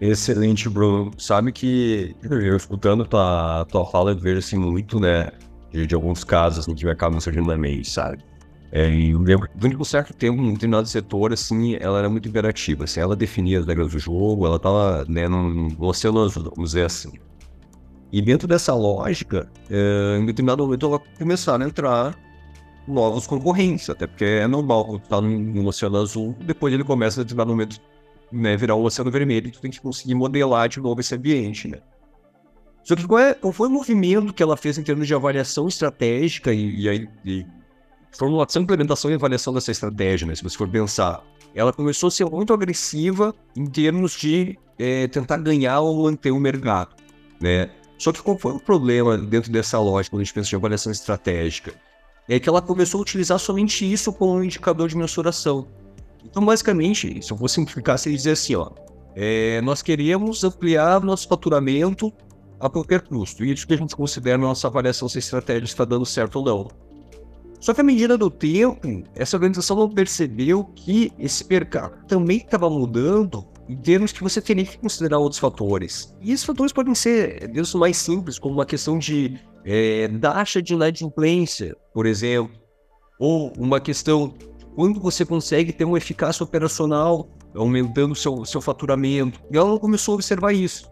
Excelente, 0.00 0.68
Bruno. 0.68 1.12
Sabe 1.16 1.52
que 1.52 2.16
eu 2.28 2.56
escutando 2.56 3.06
tua, 3.06 3.64
tua 3.70 3.86
fala, 3.86 4.10
eu 4.10 4.18
vejo 4.18 4.38
assim 4.38 4.58
muito, 4.58 4.98
né, 4.98 5.30
de, 5.70 5.86
de 5.86 5.94
alguns 5.94 6.24
casos 6.24 6.60
assim, 6.60 6.74
que 6.74 6.88
acabam 6.88 7.20
surgindo 7.20 7.46
na 7.46 7.56
mente, 7.56 7.88
sabe? 7.88 8.22
É, 8.76 8.88
eu 8.88 9.20
lembro 9.20 9.48
que 9.48 9.56
durante 9.56 9.80
um 9.80 9.84
certo 9.84 10.12
tempo, 10.12 10.42
em 10.42 10.48
um 10.48 10.52
determinado 10.54 10.88
setor, 10.88 11.32
assim, 11.32 11.76
ela 11.78 12.00
era 12.00 12.10
muito 12.10 12.28
imperativa, 12.28 12.82
assim, 12.82 12.98
ela 12.98 13.14
definia 13.14 13.60
as 13.60 13.66
regras 13.66 13.92
do 13.92 14.00
jogo, 14.00 14.44
ela 14.44 14.56
estava 14.56 15.04
né, 15.08 15.28
no 15.28 15.72
oceano 15.78 16.28
vamos 16.28 16.70
dizer 16.70 16.84
assim. 16.84 17.12
E 18.10 18.20
dentro 18.20 18.48
dessa 18.48 18.74
lógica, 18.74 19.48
é, 19.70 20.18
em 20.18 20.26
determinado 20.26 20.64
momento 20.64 20.86
ela 20.86 21.00
começaram 21.16 21.64
a 21.64 21.68
entrar 21.68 22.18
novos 22.88 23.28
concorrentes, 23.28 23.88
até 23.88 24.08
porque 24.08 24.24
é 24.24 24.46
normal 24.48 24.86
quando 24.86 25.02
tu 25.02 25.08
tá 25.08 25.20
no, 25.20 25.68
oceano 25.68 25.98
azul, 25.98 26.34
depois 26.40 26.74
ele 26.74 26.82
começa 26.82 27.20
a 27.20 27.22
determinado 27.22 27.50
momento 27.52 27.80
né, 28.32 28.56
virar 28.56 28.74
um 28.74 28.82
oceano 28.82 29.08
vermelho, 29.08 29.46
e 29.46 29.50
tu 29.52 29.60
tem 29.60 29.70
que 29.70 29.80
conseguir 29.80 30.16
modelar 30.16 30.68
de 30.68 30.80
novo 30.80 31.00
esse 31.00 31.14
ambiente, 31.14 31.68
né? 31.68 31.78
Só 32.82 32.96
que 32.96 33.06
qual, 33.06 33.20
é, 33.20 33.34
qual 33.34 33.52
foi 33.52 33.68
o 33.68 33.70
movimento 33.70 34.34
que 34.34 34.42
ela 34.42 34.56
fez 34.56 34.76
em 34.78 34.82
termos 34.82 35.06
de 35.06 35.14
avaliação 35.14 35.68
estratégica 35.68 36.52
e, 36.52 36.88
e, 36.88 37.08
e 37.24 37.46
formulação, 38.16 38.62
implementação 38.62 39.10
e 39.10 39.14
avaliação 39.14 39.52
dessa 39.52 39.70
estratégia, 39.70 40.26
né? 40.26 40.34
Se 40.34 40.42
você 40.42 40.56
for 40.56 40.68
pensar, 40.68 41.22
ela 41.54 41.72
começou 41.72 42.08
a 42.08 42.10
ser 42.10 42.24
muito 42.24 42.52
agressiva 42.52 43.34
em 43.56 43.66
termos 43.66 44.12
de 44.12 44.58
é, 44.78 45.06
tentar 45.08 45.38
ganhar 45.38 45.80
ou 45.80 46.04
manter 46.04 46.30
o 46.30 46.38
mercado, 46.38 46.94
né? 47.40 47.70
Só 47.98 48.12
que 48.12 48.22
qual 48.22 48.36
foi 48.38 48.52
o 48.52 48.60
problema 48.60 49.16
dentro 49.16 49.50
dessa 49.52 49.78
lógica, 49.78 50.14
quando 50.14 50.22
a 50.22 50.24
gente 50.24 50.34
pensa 50.34 50.54
em 50.54 50.58
avaliação 50.58 50.90
estratégica? 50.90 51.74
É 52.28 52.40
que 52.40 52.48
ela 52.48 52.60
começou 52.60 52.98
a 52.98 53.02
utilizar 53.02 53.38
somente 53.38 53.90
isso 53.90 54.12
como 54.12 54.34
um 54.34 54.44
indicador 54.44 54.88
de 54.88 54.96
mensuração. 54.96 55.68
Então, 56.24 56.44
basicamente, 56.44 57.22
se 57.22 57.30
eu 57.30 57.36
for 57.36 57.48
simplificar, 57.48 57.98
seria 57.98 58.16
dizer 58.16 58.32
assim, 58.32 58.56
ó, 58.56 58.70
é, 59.14 59.60
nós 59.60 59.82
queremos 59.82 60.42
ampliar 60.42 61.00
nosso 61.00 61.28
faturamento 61.28 62.12
a 62.58 62.68
qualquer 62.68 63.02
custo. 63.02 63.44
E 63.44 63.52
isso 63.52 63.66
que 63.66 63.74
a 63.74 63.76
gente 63.76 63.94
considera 63.94 64.38
nossa 64.38 64.66
avaliação 64.66 65.08
se 65.08 65.18
a 65.18 65.20
estratégia 65.20 65.64
está 65.64 65.84
dando 65.84 66.06
certo 66.06 66.36
ou 66.36 66.44
não. 66.44 66.83
Só 67.64 67.72
que 67.72 67.80
à 67.80 67.84
medida 67.84 68.18
do 68.18 68.28
tempo, 68.28 69.04
essa 69.14 69.38
organização 69.38 69.74
não 69.74 69.88
percebeu 69.88 70.64
que 70.76 71.10
esse 71.18 71.48
mercado 71.48 71.96
também 72.06 72.36
estava 72.36 72.68
mudando 72.68 73.42
em 73.66 73.74
termos 73.74 74.12
que 74.12 74.22
você 74.22 74.38
teria 74.42 74.66
que 74.66 74.76
considerar 74.76 75.18
outros 75.18 75.38
fatores. 75.38 76.14
E 76.20 76.30
esses 76.30 76.44
fatores 76.44 76.74
podem 76.74 76.94
ser, 76.94 77.48
desde 77.48 77.74
mais 77.78 77.96
simples, 77.96 78.38
como 78.38 78.56
uma 78.56 78.66
questão 78.66 78.98
de 78.98 79.40
é, 79.64 80.08
taxa 80.20 80.60
de 80.60 80.74
inadimplência, 80.74 81.74
por 81.94 82.04
exemplo, 82.04 82.54
ou 83.18 83.50
uma 83.56 83.80
questão 83.80 84.34
quando 84.76 85.00
você 85.00 85.24
consegue 85.24 85.72
ter 85.72 85.86
uma 85.86 85.96
eficácia 85.96 86.44
operacional, 86.44 87.30
aumentando 87.54 88.14
seu, 88.14 88.44
seu 88.44 88.60
faturamento. 88.60 89.40
E 89.50 89.56
ela 89.56 89.80
começou 89.80 90.12
a 90.12 90.14
observar 90.16 90.52
isso. 90.52 90.86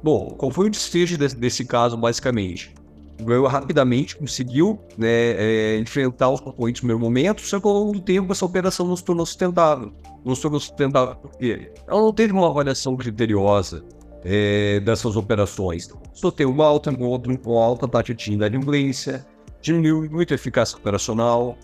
Bom, 0.00 0.28
qual 0.38 0.52
foi 0.52 0.68
o 0.68 0.70
desfecho 0.70 1.18
desse, 1.18 1.34
desse 1.34 1.64
caso, 1.64 1.96
basicamente? 1.96 2.72
Ganhou 3.20 3.46
rapidamente, 3.46 4.16
conseguiu 4.16 4.78
né, 4.96 5.08
é, 5.08 5.78
enfrentar 5.78 6.30
os 6.30 6.40
concorrentes 6.40 6.82
no 6.82 6.88
primeiro 6.88 7.00
momento, 7.00 7.42
só 7.42 7.60
que 7.60 7.66
ao 7.66 7.74
longo 7.74 7.92
do 7.92 8.00
tempo 8.00 8.32
essa 8.32 8.44
operação 8.44 8.86
não 8.86 8.96
se 8.96 9.04
tornou 9.04 9.24
sustentável. 9.24 9.92
Não 10.24 10.34
se 10.34 10.42
tornou 10.42 10.58
sustentável 10.58 11.16
porque 11.16 11.70
ela 11.86 12.00
não 12.00 12.12
teve 12.12 12.32
uma 12.32 12.48
avaliação 12.48 12.96
criteriosa 12.96 13.84
é, 14.24 14.80
dessas 14.80 15.16
operações. 15.16 15.88
Só 16.12 16.30
tem 16.30 16.46
uma 16.46 16.64
alta, 16.64 16.90
uma 16.90 17.64
alta 17.64 17.86
taxa 17.86 18.14
de 18.14 18.32
inadimplência, 18.32 19.24
diminuiu 19.60 20.10
muito 20.10 20.32
a 20.32 20.34
eficácia 20.34 20.76
operacional. 20.76 21.56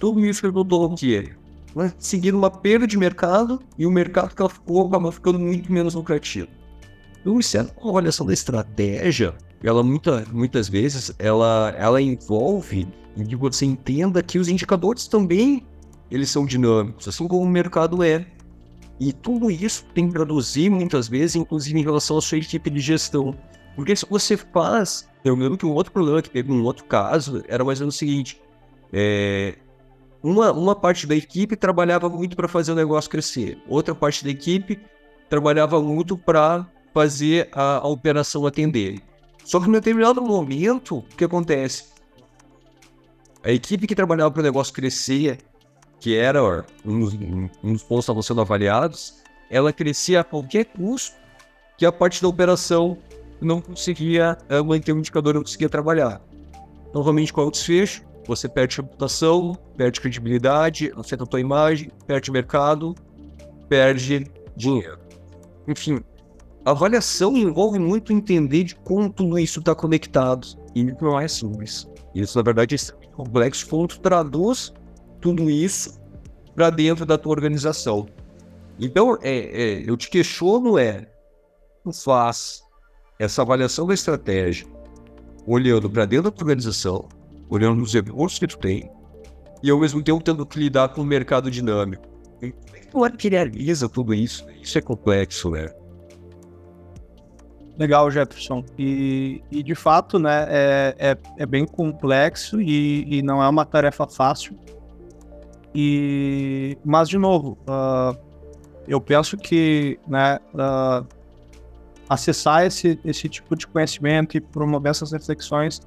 Tudo 0.00 0.24
isso 0.24 0.42
resultou 0.42 0.94
que 0.94 1.30
seguindo 1.98 2.36
uma 2.38 2.50
perda 2.50 2.86
de 2.86 2.96
mercado 2.96 3.60
e 3.78 3.86
o 3.86 3.90
mercado 3.90 4.34
que 4.34 4.40
ela 4.40 4.48
ficou 4.48 4.86
acabou 4.86 5.12
ficando 5.12 5.38
muito 5.38 5.70
menos 5.70 5.94
lucrativo. 5.94 6.48
Então, 7.26 7.40
isso 7.40 7.58
é 7.58 7.66
uma 7.82 7.90
avaliação 7.90 8.24
da 8.24 8.32
estratégia 8.32 9.34
ela 9.60 9.82
muita, 9.82 10.24
muitas 10.30 10.68
vezes, 10.68 11.12
ela, 11.18 11.74
ela 11.76 12.00
envolve 12.00 12.86
que 13.16 13.34
você 13.34 13.66
entenda 13.66 14.22
que 14.22 14.38
os 14.38 14.46
indicadores 14.46 15.08
também 15.08 15.66
eles 16.08 16.30
são 16.30 16.46
dinâmicos, 16.46 17.08
assim 17.08 17.26
como 17.26 17.42
o 17.42 17.48
mercado 17.48 18.00
é. 18.00 18.24
E 19.00 19.12
tudo 19.12 19.50
isso 19.50 19.84
tem 19.92 20.06
que 20.06 20.14
traduzir 20.14 20.70
muitas 20.70 21.08
vezes, 21.08 21.34
inclusive 21.34 21.76
em 21.76 21.82
relação 21.82 22.16
à 22.16 22.20
sua 22.20 22.38
equipe 22.38 22.70
de 22.70 22.78
gestão. 22.78 23.34
Porque 23.74 23.96
se 23.96 24.06
você 24.08 24.36
faz. 24.36 25.08
Eu 25.24 25.34
lembro 25.34 25.58
que 25.58 25.66
um 25.66 25.72
outro 25.72 25.92
problema 25.92 26.22
que 26.22 26.30
teve 26.30 26.52
um 26.52 26.62
outro 26.62 26.84
caso 26.84 27.42
era 27.48 27.64
mais 27.64 27.80
ou 27.80 27.86
menos 27.86 27.96
o 27.96 27.98
seguinte: 27.98 28.40
é, 28.92 29.56
uma, 30.22 30.52
uma 30.52 30.76
parte 30.76 31.08
da 31.08 31.16
equipe 31.16 31.56
trabalhava 31.56 32.08
muito 32.08 32.36
para 32.36 32.46
fazer 32.46 32.70
o 32.70 32.76
negócio 32.76 33.10
crescer, 33.10 33.58
outra 33.68 33.96
parte 33.96 34.22
da 34.22 34.30
equipe 34.30 34.78
trabalhava 35.28 35.82
muito 35.82 36.16
para 36.16 36.70
fazer 36.96 37.50
a, 37.52 37.76
a 37.76 37.86
operação 37.86 38.46
atender. 38.46 39.02
Só 39.44 39.60
que 39.60 39.68
em 39.68 39.72
determinado 39.72 40.22
momento, 40.22 40.96
o 40.96 41.02
que 41.02 41.26
acontece? 41.26 41.88
A 43.44 43.50
equipe 43.52 43.86
que 43.86 43.94
trabalhava 43.94 44.30
para 44.30 44.40
o 44.40 44.42
negócio 44.42 44.72
crescer, 44.72 45.40
que 46.00 46.16
era 46.16 46.42
um, 46.86 47.00
dos, 47.00 47.12
um 47.62 47.72
dos 47.74 47.82
pontos 47.82 47.88
que 47.88 47.94
estavam 47.96 48.22
sendo 48.22 48.40
avaliados, 48.40 49.22
ela 49.50 49.74
crescia 49.74 50.20
a 50.20 50.24
qualquer 50.24 50.64
custo 50.64 51.14
que 51.76 51.84
a 51.84 51.92
parte 51.92 52.22
da 52.22 52.28
operação 52.28 52.96
não 53.42 53.60
conseguia 53.60 54.38
uh, 54.50 54.64
manter 54.64 54.94
o 54.94 54.98
indicador, 54.98 55.34
não 55.34 55.42
conseguia 55.42 55.68
trabalhar. 55.68 56.22
Novamente, 56.94 57.30
qual 57.30 57.44
é 57.44 57.48
o 57.48 57.52
desfecho? 57.52 58.02
Você 58.26 58.48
perde 58.48 58.78
reputação, 58.78 59.54
perde 59.76 60.00
credibilidade, 60.00 60.90
afeta 60.96 61.24
a 61.24 61.26
tua 61.26 61.40
imagem, 61.40 61.90
perde 62.06 62.30
mercado, 62.30 62.94
perde 63.68 64.26
dinheiro. 64.56 64.98
Enfim, 65.68 66.02
avaliação 66.70 67.36
envolve 67.36 67.78
muito 67.78 68.12
entender 68.12 68.64
de 68.64 68.74
como 68.74 69.08
tudo 69.08 69.38
isso 69.38 69.60
está 69.60 69.74
conectado. 69.74 70.46
E 70.74 70.82
não 70.84 71.18
é 71.18 71.28
simples. 71.28 71.88
Isso, 72.14 72.36
na 72.36 72.42
verdade, 72.42 72.74
é 72.74 72.76
extremamente 72.76 73.12
complexo 73.12 73.68
como 73.68 73.86
tu 73.86 74.00
traduz 74.00 74.72
tudo 75.20 75.48
isso 75.48 76.00
para 76.54 76.70
dentro 76.70 77.06
da 77.06 77.16
tua 77.16 77.32
organização. 77.32 78.06
Então, 78.80 79.16
é, 79.22 79.38
é, 79.38 79.84
eu 79.86 79.96
te 79.96 80.10
questiono 80.10 80.76
é, 80.76 81.06
tu 81.84 81.92
faz 81.92 82.62
essa 83.18 83.42
avaliação 83.42 83.86
da 83.86 83.94
estratégia 83.94 84.66
olhando 85.46 85.88
para 85.88 86.04
dentro 86.04 86.24
da 86.24 86.30
tua 86.30 86.44
organização, 86.44 87.08
olhando 87.48 87.80
os 87.80 87.94
recursos 87.94 88.38
que 88.38 88.46
tu 88.46 88.58
tem, 88.58 88.90
e 89.62 89.70
ao 89.70 89.78
mesmo 89.78 90.02
tempo 90.02 90.22
tendo 90.22 90.44
que 90.44 90.58
lidar 90.58 90.88
com 90.88 91.02
o 91.02 91.04
mercado 91.04 91.50
dinâmico. 91.50 92.02
Como 92.40 92.76
é 92.76 92.80
que 92.80 92.88
tu 92.88 92.98
materializa 92.98 93.88
tudo 93.88 94.12
isso? 94.12 94.44
Isso 94.60 94.76
é 94.76 94.80
complexo, 94.80 95.50
né? 95.50 95.72
Legal, 97.78 98.10
Jefferson. 98.10 98.64
E, 98.78 99.42
e 99.50 99.62
de 99.62 99.74
fato, 99.74 100.18
né, 100.18 100.46
é, 100.48 100.96
é, 100.98 101.16
é 101.38 101.46
bem 101.46 101.66
complexo 101.66 102.60
e, 102.60 103.18
e, 103.18 103.22
não 103.22 103.42
é 103.42 103.48
uma 103.48 103.66
tarefa 103.66 104.06
fácil. 104.06 104.56
E, 105.74 106.78
mas, 106.82 107.08
de 107.08 107.18
novo, 107.18 107.58
uh, 107.68 108.16
eu 108.88 108.98
penso 108.98 109.36
que 109.36 109.98
né, 110.08 110.38
uh, 110.54 111.06
acessar 112.08 112.64
esse, 112.64 112.98
esse 113.04 113.28
tipo 113.28 113.54
de 113.54 113.66
conhecimento 113.66 114.38
e 114.38 114.40
promover 114.40 114.90
essas 114.90 115.12
reflexões 115.12 115.80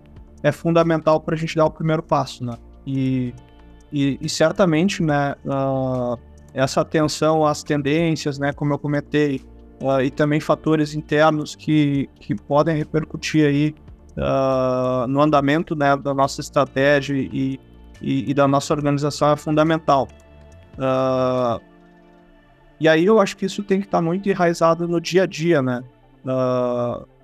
é 0.43 0.51
fundamental 0.51 1.19
para 1.19 1.33
a 1.33 1.37
gente 1.37 1.55
dar 1.55 1.65
o 1.65 1.71
primeiro 1.71 2.03
passo. 2.03 2.45
Né? 2.45 2.55
E, 2.85 3.33
e, 3.91 4.19
e 4.21 4.29
certamente, 4.29 5.01
né, 5.01 5.33
uh, 5.43 6.19
essa 6.53 6.81
atenção 6.81 7.45
às 7.45 7.63
tendências, 7.63 8.37
né, 8.37 8.53
como 8.53 8.73
eu 8.73 8.79
comentei, 8.79 9.41
uh, 9.81 10.01
e 10.01 10.09
também 10.11 10.39
fatores 10.39 10.93
internos 10.93 11.55
que, 11.55 12.09
que 12.19 12.35
podem 12.35 12.75
repercutir 12.75 13.47
aí 13.47 13.75
uh, 14.17 15.07
no 15.07 15.21
andamento 15.21 15.75
né, 15.75 15.95
da 15.95 16.13
nossa 16.13 16.41
estratégia 16.41 17.15
e, 17.15 17.59
e, 18.01 18.31
e, 18.31 18.33
da 18.33 18.47
nossa 18.47 18.73
organização 18.73 19.31
é 19.31 19.35
fundamental. 19.35 20.07
Uh, 20.75 21.61
e 22.79 22.87
aí 22.87 23.05
eu 23.05 23.19
acho 23.19 23.35
que 23.35 23.45
isso 23.45 23.63
tem 23.63 23.79
que 23.79 23.87
estar 23.87 24.01
muito 24.01 24.29
enraizado 24.29 24.87
no 24.87 25.01
dia 25.01 25.23
a 25.23 25.25
dia, 25.25 25.61
né? 25.61 25.83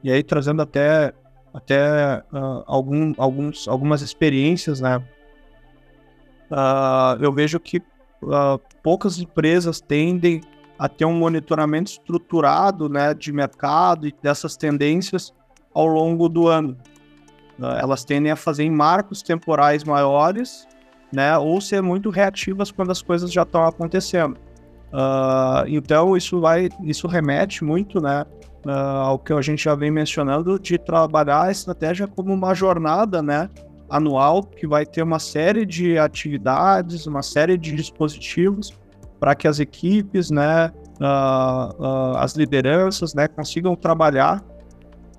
e 0.03 0.11
aí 0.11 0.23
trazendo 0.23 0.61
até, 0.61 1.13
até 1.53 2.23
algum, 2.65 3.13
alguns, 3.17 3.67
algumas 3.67 4.01
experiências, 4.01 4.81
né? 4.81 5.01
eu 7.21 7.31
vejo 7.31 7.57
que 7.57 7.81
poucas 8.83 9.17
empresas 9.17 9.79
tendem 9.79 10.41
a 10.77 10.89
ter 10.89 11.05
um 11.05 11.13
monitoramento 11.13 11.91
estruturado 11.91 12.89
né, 12.89 13.13
de 13.13 13.31
mercado 13.31 14.07
e 14.07 14.15
dessas 14.21 14.57
tendências 14.57 15.33
ao 15.73 15.87
longo 15.87 16.27
do 16.27 16.47
ano. 16.47 16.77
Uh, 17.57 17.65
elas 17.79 18.03
tendem 18.03 18.31
a 18.31 18.35
fazer 18.35 18.63
em 18.63 18.71
marcos 18.71 19.21
temporais 19.21 19.83
maiores, 19.83 20.67
né, 21.11 21.37
ou 21.37 21.61
ser 21.61 21.81
muito 21.81 22.09
reativas 22.09 22.71
quando 22.71 22.91
as 22.91 23.01
coisas 23.01 23.31
já 23.31 23.43
estão 23.43 23.65
acontecendo. 23.65 24.37
Uh, 24.91 25.67
então 25.67 26.15
isso 26.15 26.39
vai, 26.39 26.69
isso 26.83 27.07
remete 27.07 27.63
muito, 27.63 28.01
né, 28.01 28.25
uh, 28.65 28.69
ao 28.69 29.19
que 29.19 29.31
a 29.31 29.41
gente 29.41 29.63
já 29.63 29.75
vem 29.75 29.91
mencionando 29.91 30.59
de 30.59 30.77
trabalhar 30.77 31.43
a 31.43 31.51
estratégia 31.51 32.07
como 32.07 32.33
uma 32.33 32.53
jornada, 32.53 33.21
né, 33.21 33.49
anual 33.89 34.43
que 34.43 34.67
vai 34.67 34.85
ter 34.85 35.03
uma 35.03 35.19
série 35.19 35.65
de 35.65 35.97
atividades, 35.97 37.07
uma 37.07 37.21
série 37.21 37.57
de 37.57 37.73
dispositivos 37.73 38.73
para 39.19 39.35
que 39.35 39.47
as 39.47 39.59
equipes, 39.59 40.29
né, 40.29 40.71
uh, 40.99 41.83
uh, 41.83 42.17
as 42.17 42.35
lideranças, 42.35 43.13
né, 43.13 43.27
consigam 43.27 43.75
trabalhar 43.75 44.43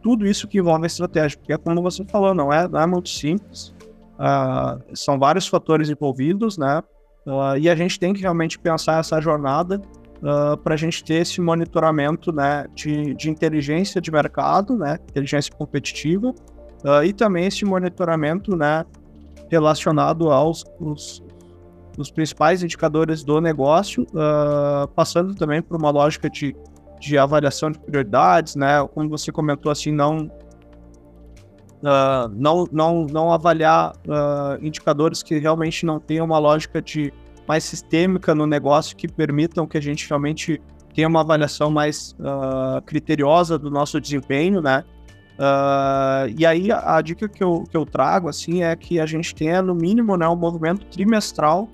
tudo 0.02 0.26
isso 0.26 0.46
que 0.46 0.58
envolve 0.58 0.84
a 0.84 0.86
estratégia, 0.86 1.38
porque 1.38 1.52
é 1.52 1.58
como 1.58 1.82
você 1.82 2.04
falou, 2.04 2.34
não 2.34 2.52
é, 2.52 2.68
não 2.68 2.80
é 2.80 2.86
muito 2.86 3.08
simples, 3.08 3.74
uh, 4.18 4.80
são 4.94 5.18
vários 5.18 5.48
fatores 5.48 5.90
envolvidos, 5.90 6.56
né, 6.56 6.82
e 7.60 7.68
a 7.68 7.74
gente 7.74 7.98
tem 7.98 8.14
que 8.14 8.20
realmente 8.20 8.56
pensar 8.56 9.00
essa 9.00 9.20
jornada 9.20 9.82
para 10.62 10.74
a 10.74 10.76
gente 10.76 11.02
ter 11.02 11.14
esse 11.14 11.40
monitoramento, 11.40 12.30
né, 12.30 12.66
de, 12.72 13.14
de 13.14 13.28
inteligência 13.28 14.00
de 14.00 14.12
mercado, 14.12 14.76
né, 14.76 14.96
inteligência 15.10 15.52
competitiva, 15.52 16.32
e 17.04 17.12
também 17.12 17.46
esse 17.46 17.64
monitoramento, 17.64 18.54
né, 18.54 18.84
relacionado 19.50 20.30
aos 20.30 20.64
os, 20.78 21.20
os 21.96 22.10
principais 22.10 22.62
indicadores 22.62 23.24
do 23.24 23.40
negócio, 23.40 24.04
uh, 24.04 24.86
passando 24.88 25.34
também 25.34 25.62
por 25.62 25.76
uma 25.76 25.90
lógica 25.90 26.28
de, 26.28 26.54
de 27.00 27.16
avaliação 27.16 27.70
de 27.70 27.78
prioridades, 27.78 28.54
né? 28.54 28.86
Como 28.94 29.08
você 29.08 29.32
comentou, 29.32 29.70
assim, 29.72 29.92
não 29.92 30.30
Uh, 31.76 32.26
não, 32.34 32.66
não, 32.72 33.04
não 33.04 33.32
avaliar 33.32 33.92
uh, 34.08 34.64
indicadores 34.64 35.22
que 35.22 35.38
realmente 35.38 35.84
não 35.84 36.00
tenham 36.00 36.24
uma 36.24 36.38
lógica 36.38 36.80
de 36.80 37.12
mais 37.46 37.64
sistêmica 37.64 38.34
no 38.34 38.46
negócio 38.46 38.96
que 38.96 39.06
permitam 39.06 39.66
que 39.66 39.76
a 39.76 39.80
gente 39.80 40.08
realmente 40.08 40.60
tenha 40.94 41.06
uma 41.06 41.20
avaliação 41.20 41.70
mais 41.70 42.16
uh, 42.18 42.80
criteriosa 42.80 43.58
do 43.58 43.70
nosso 43.70 44.00
desempenho, 44.00 44.62
né? 44.62 44.84
e 46.34 46.46
aí 46.46 46.72
a, 46.72 46.96
a, 46.96 47.02
dica 47.02 47.28
que 47.28 47.44
eu, 47.44 47.64
que 47.70 47.76
eu 47.76 47.84
trago 47.84 48.26
assim 48.26 48.62
é 48.62 48.74
que 48.74 48.98
a 48.98 49.04
gente 49.04 49.34
tenha 49.34 49.60
no 49.60 49.74
mínimo 49.74 50.16
né, 50.16 50.26
um 50.26 50.34
movimento 50.34 50.86
trimestral 50.86 51.68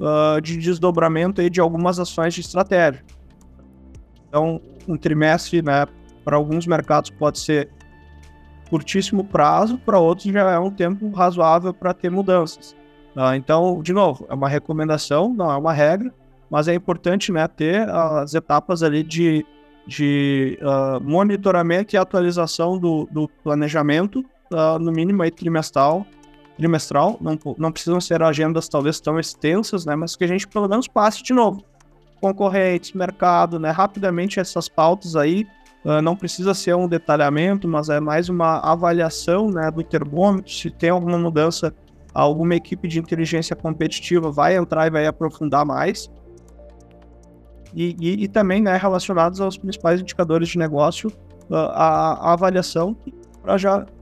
uh, 0.00 0.40
de 0.40 0.56
desdobramento 0.56 1.40
aí 1.40 1.50
de 1.50 1.60
algumas 1.60 1.98
ações 1.98 2.34
de 2.34 2.40
estratégia. 2.40 3.04
Então, 4.28 4.60
um 4.86 4.96
trimestre, 4.96 5.62
né, 5.62 5.86
para 6.24 6.36
alguns 6.36 6.66
mercados 6.66 7.10
pode 7.10 7.38
ser 7.38 7.70
curtíssimo 8.68 9.24
prazo, 9.24 9.78
para 9.78 9.98
outros 9.98 10.30
já 10.30 10.50
é 10.50 10.58
um 10.58 10.70
tempo 10.70 11.08
razoável 11.10 11.72
para 11.72 11.94
ter 11.94 12.10
mudanças. 12.10 12.76
Uh, 13.16 13.34
então, 13.34 13.82
de 13.82 13.92
novo, 13.92 14.26
é 14.28 14.34
uma 14.34 14.48
recomendação, 14.48 15.32
não 15.32 15.50
é 15.50 15.56
uma 15.56 15.72
regra, 15.72 16.12
mas 16.50 16.68
é 16.68 16.74
importante 16.74 17.32
né, 17.32 17.46
ter 17.48 17.88
as 17.88 18.34
etapas 18.34 18.82
ali 18.82 19.02
de, 19.02 19.44
de 19.86 20.58
uh, 20.62 21.02
monitoramento 21.02 21.94
e 21.94 21.98
atualização 21.98 22.78
do, 22.78 23.08
do 23.10 23.28
planejamento, 23.42 24.20
uh, 24.52 24.78
no 24.78 24.92
mínimo 24.92 25.22
aí 25.22 25.30
trimestral, 25.30 26.06
trimestral, 26.58 27.16
não, 27.20 27.38
não 27.56 27.72
precisam 27.72 28.00
ser 28.00 28.20
agendas 28.20 28.68
talvez 28.68 29.00
tão 29.00 29.18
extensas, 29.18 29.86
né, 29.86 29.94
mas 29.94 30.16
que 30.16 30.24
a 30.24 30.26
gente 30.26 30.46
pelo 30.46 30.68
menos 30.68 30.88
passe 30.88 31.22
de 31.22 31.32
novo. 31.32 31.62
Concorrentes, 32.20 32.92
mercado, 32.92 33.60
né, 33.60 33.70
rapidamente 33.70 34.40
essas 34.40 34.68
pautas 34.68 35.14
aí, 35.14 35.46
uh, 35.84 36.02
não 36.02 36.16
precisa 36.16 36.52
ser 36.52 36.74
um 36.74 36.88
detalhamento, 36.88 37.68
mas 37.68 37.88
é 37.88 38.00
mais 38.00 38.28
uma 38.28 38.58
avaliação, 38.58 39.50
né, 39.50 39.70
do 39.70 39.84
termômetro, 39.84 40.52
se 40.52 40.68
tem 40.68 40.90
alguma 40.90 41.16
mudança, 41.16 41.72
alguma 42.12 42.56
equipe 42.56 42.88
de 42.88 42.98
inteligência 42.98 43.54
competitiva 43.54 44.32
vai 44.32 44.56
entrar 44.56 44.88
e 44.88 44.90
vai 44.90 45.06
aprofundar 45.06 45.64
mais. 45.64 46.10
E, 47.72 47.94
e, 48.00 48.24
e 48.24 48.28
também, 48.28 48.60
né, 48.60 48.76
relacionados 48.76 49.40
aos 49.40 49.56
principais 49.56 50.00
indicadores 50.00 50.48
de 50.48 50.58
negócio, 50.58 51.08
uh, 51.48 51.54
a, 51.54 52.30
a 52.30 52.32
avaliação 52.32 52.96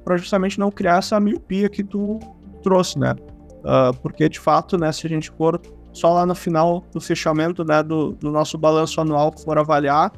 para 0.03 0.17
justamente 0.17 0.59
não 0.59 0.71
criar 0.71 0.99
essa 0.99 1.21
miopia 1.21 1.69
que 1.69 1.85
tu 1.85 2.19
trouxe, 2.63 2.99
né? 2.99 3.15
Uh, 3.59 3.97
porque 4.01 4.29
de 4.29 4.39
fato, 4.39 4.79
né, 4.79 4.93
se 4.93 5.07
a 5.07 5.11
gente 5.11 5.31
for 5.31 5.61
só 5.93 6.13
lá 6.13 6.27
no 6.27 6.35
final 6.35 6.85
do 6.93 7.01
fechamento 7.01 7.65
né, 7.65 7.83
do, 7.83 8.13
do 8.13 8.31
nosso 8.31 8.57
balanço 8.57 9.01
anual 9.01 9.33
for 9.37 9.59
avaliar, 9.59 10.13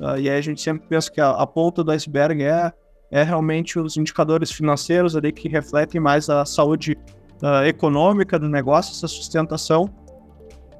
uh, 0.00 0.16
e 0.18 0.30
aí 0.30 0.38
a 0.38 0.40
gente 0.40 0.60
sempre 0.62 0.86
pensa 0.88 1.10
que 1.10 1.20
a, 1.20 1.30
a 1.30 1.46
ponta 1.46 1.84
do 1.84 1.90
iceberg 1.90 2.42
é, 2.42 2.72
é 3.10 3.22
realmente 3.22 3.78
os 3.78 3.96
indicadores 3.96 4.50
financeiros 4.50 5.14
ali 5.16 5.32
que 5.32 5.48
refletem 5.48 6.00
mais 6.00 6.30
a 6.30 6.44
saúde 6.44 6.96
uh, 7.42 7.64
econômica 7.66 8.38
do 8.38 8.48
negócio, 8.48 8.92
essa 8.92 9.08
sustentação. 9.08 9.88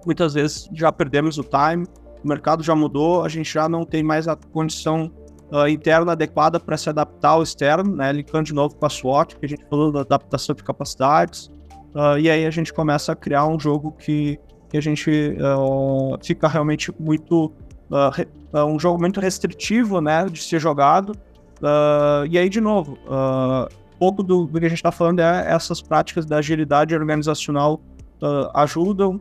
Muitas 0.07 0.35
vezes 0.35 0.69
já 0.73 0.91
perdemos 0.91 1.39
o 1.39 1.45
time, 1.45 1.87
o 2.23 2.29
mercado 2.29 2.63
já 2.63 2.75
mudou, 2.75 3.23
a 3.23 3.29
gente 3.29 3.53
já 3.53 3.69
não 3.69 3.85
tem 3.85 4.03
mais 4.03 4.29
a 4.29 4.37
condição 4.37 5.11
uh, 5.51 5.69
interna 5.69 6.13
adequada 6.13 6.59
para 6.59 6.77
se 6.77 6.89
adaptar 6.89 7.31
ao 7.31 7.43
externo, 7.43 7.97
né? 7.97 8.13
Linkando 8.13 8.45
de 8.45 8.55
novo 8.55 8.75
com 8.77 8.87
a 8.87 8.89
SWOT, 8.89 9.37
que 9.37 9.47
a 9.47 9.49
gente 9.49 9.65
falou 9.67 9.93
da 9.93 10.01
adaptação 10.01 10.55
de 10.55 10.63
capacidades. 10.63 11.47
Uh, 11.95 12.19
e 12.19 12.31
aí 12.31 12.45
a 12.45 12.51
gente 12.51 12.73
começa 12.73 13.13
a 13.13 13.17
criar 13.17 13.47
um 13.47 13.59
jogo 13.59 13.93
que, 13.93 14.39
que 14.69 14.77
a 14.77 14.81
gente 14.81 15.11
uh, 15.11 16.19
fica 16.23 16.49
realmente 16.49 16.93
muito. 16.99 17.53
Re, 18.13 18.27
um 18.67 18.79
jogo 18.79 18.99
muito 18.99 19.21
restritivo, 19.21 20.01
né? 20.01 20.27
De 20.27 20.43
ser 20.43 20.59
jogado. 20.59 21.13
e 22.29 22.39
aí, 22.39 22.49
de 22.49 22.61
novo, 22.61 22.99
pouco 23.99 24.23
do, 24.23 24.47
do, 24.47 24.59
que 24.59 24.67
a 24.67 24.69
gente 24.69 24.79
está 24.79 24.91
falando 24.91 25.21
é 25.21 25.45
essas 25.53 25.81
práticas 25.81 26.27
da 26.27 26.39
agilidade 26.39 26.95
organizacional 26.95 27.81
ajudam. 28.55 29.21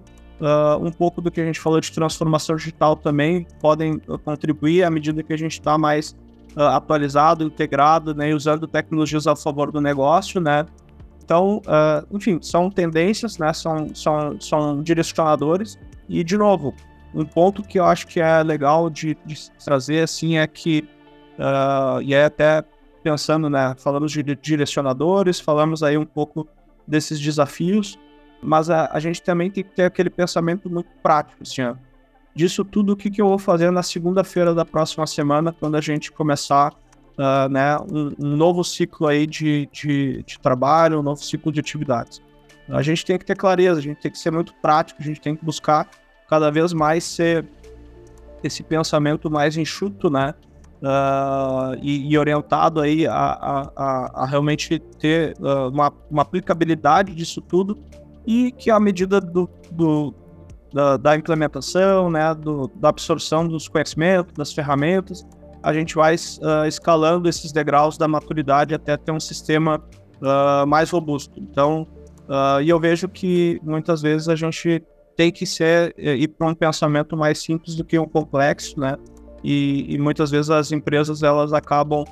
Um 0.81 0.91
pouco 0.91 1.21
do 1.21 1.31
que 1.31 1.39
a 1.39 1.45
gente 1.45 1.59
falou 1.59 1.79
de 1.79 1.91
transformação 1.91 2.55
digital 2.55 2.95
também 2.95 3.47
podem 3.61 3.99
contribuir 4.25 4.83
à 4.83 4.89
medida 4.89 5.23
que 5.23 5.31
a 5.31 5.37
gente 5.37 5.53
está 5.53 5.77
mais 5.77 6.15
uh, 6.55 6.63
atualizado, 6.63 7.43
integrado, 7.43 8.13
né, 8.13 8.33
usando 8.33 8.67
tecnologias 8.67 9.27
a 9.27 9.35
favor 9.35 9.71
do 9.71 9.81
negócio, 9.81 10.39
né. 10.39 10.65
Então, 11.23 11.57
uh, 11.59 12.15
enfim, 12.15 12.39
são 12.41 12.69
tendências, 12.69 13.37
né, 13.37 13.53
são, 13.53 13.93
são, 13.95 14.39
são 14.39 14.83
direcionadores. 14.83 15.79
E, 16.09 16.23
de 16.23 16.37
novo, 16.37 16.73
um 17.13 17.25
ponto 17.25 17.63
que 17.63 17.79
eu 17.79 17.85
acho 17.85 18.07
que 18.07 18.19
é 18.19 18.43
legal 18.43 18.89
de, 18.89 19.17
de 19.25 19.49
trazer, 19.63 20.03
assim, 20.03 20.37
é 20.37 20.45
que, 20.45 20.87
uh, 21.39 22.01
e 22.01 22.13
é 22.13 22.25
até 22.25 22.63
pensando, 23.01 23.49
né, 23.49 23.73
falamos 23.77 24.11
de 24.11 24.23
direcionadores, 24.23 25.39
falamos 25.39 25.81
aí 25.83 25.97
um 25.97 26.05
pouco 26.05 26.47
desses 26.85 27.19
desafios, 27.19 27.97
mas 28.43 28.69
a, 28.69 28.89
a 28.91 28.99
gente 28.99 29.21
também 29.21 29.49
tem 29.49 29.63
que 29.63 29.71
ter 29.71 29.83
aquele 29.83 30.09
pensamento 30.09 30.69
muito 30.69 30.89
prático, 31.01 31.41
assim, 31.41 31.61
ó 31.61 31.75
disso 32.35 32.65
tudo, 32.65 32.93
o 32.93 32.95
que, 32.95 33.09
que 33.11 33.21
eu 33.21 33.27
vou 33.27 33.37
fazer 33.37 33.71
na 33.71 33.83
segunda-feira 33.83 34.53
da 34.53 34.65
próxima 34.65 35.05
semana, 35.05 35.53
quando 35.57 35.75
a 35.75 35.81
gente 35.81 36.11
começar 36.11 36.73
uh, 37.17 37.49
né, 37.49 37.77
um, 37.77 38.13
um, 38.19 38.35
novo 38.35 38.63
ciclo 38.63 39.07
aí 39.07 39.27
de, 39.27 39.69
de, 39.71 40.23
de, 40.23 40.39
trabalho, 40.39 40.99
um 40.99 41.03
novo 41.03 41.23
ciclo 41.23 41.51
de 41.51 41.59
atividades. 41.59 42.21
A 42.69 42.81
gente 42.81 43.05
tem 43.05 43.17
que 43.17 43.25
ter 43.25 43.35
clareza, 43.35 43.79
a 43.79 43.83
gente 43.83 44.01
tem 44.01 44.11
que 44.11 44.17
ser 44.17 44.31
muito 44.31 44.53
prático, 44.55 45.01
a 45.01 45.05
gente 45.05 45.19
tem 45.19 45.35
que 45.35 45.43
buscar 45.43 45.87
cada 46.29 46.49
vez 46.49 46.73
mais 46.73 47.03
ser 47.03 47.45
esse 48.43 48.63
pensamento 48.63 49.29
mais 49.29 49.57
enxuto, 49.57 50.09
né? 50.09 50.33
Uh, 50.81 51.79
e, 51.81 52.11
e, 52.11 52.17
orientado 52.17 52.81
aí 52.81 53.07
a, 53.07 53.13
a, 53.13 54.23
a, 54.23 54.25
realmente 54.25 54.79
ter 54.99 55.33
uh, 55.39 55.69
uma, 55.69 55.93
uma 56.11 56.23
aplicabilidade 56.23 57.15
disso 57.15 57.39
tudo 57.39 57.79
e 58.25 58.51
que 58.51 58.71
à 58.71 58.79
medida 58.79 59.19
do, 59.19 59.49
do, 59.71 60.13
da, 60.73 60.97
da 60.97 61.15
implementação, 61.15 62.09
né, 62.09 62.33
do, 62.33 62.69
da 62.75 62.89
absorção 62.89 63.47
dos 63.47 63.67
conhecimentos, 63.67 64.33
das 64.33 64.53
ferramentas, 64.53 65.25
a 65.63 65.73
gente 65.73 65.95
vai 65.95 66.15
uh, 66.15 66.67
escalando 66.67 67.29
esses 67.29 67.51
degraus 67.51 67.97
da 67.97 68.07
maturidade 68.07 68.75
até 68.75 68.97
ter 68.97 69.11
um 69.11 69.19
sistema 69.19 69.81
uh, 70.21 70.67
mais 70.67 70.89
robusto. 70.89 71.39
Então, 71.39 71.87
uh, 72.27 72.61
e 72.61 72.69
eu 72.69 72.79
vejo 72.79 73.07
que 73.07 73.61
muitas 73.63 74.01
vezes 74.01 74.27
a 74.27 74.35
gente 74.35 74.83
tem 75.15 75.31
que 75.31 75.45
ser 75.45 75.93
ir 75.97 76.27
para 76.27 76.47
um 76.47 76.55
pensamento 76.55 77.15
mais 77.15 77.41
simples 77.41 77.75
do 77.75 77.85
que 77.85 77.97
um 77.99 78.07
complexo, 78.07 78.79
né? 78.79 78.97
E, 79.43 79.93
e 79.93 79.99
muitas 79.99 80.31
vezes 80.31 80.49
as 80.49 80.71
empresas 80.71 81.21
elas 81.21 81.53
acabam 81.53 82.03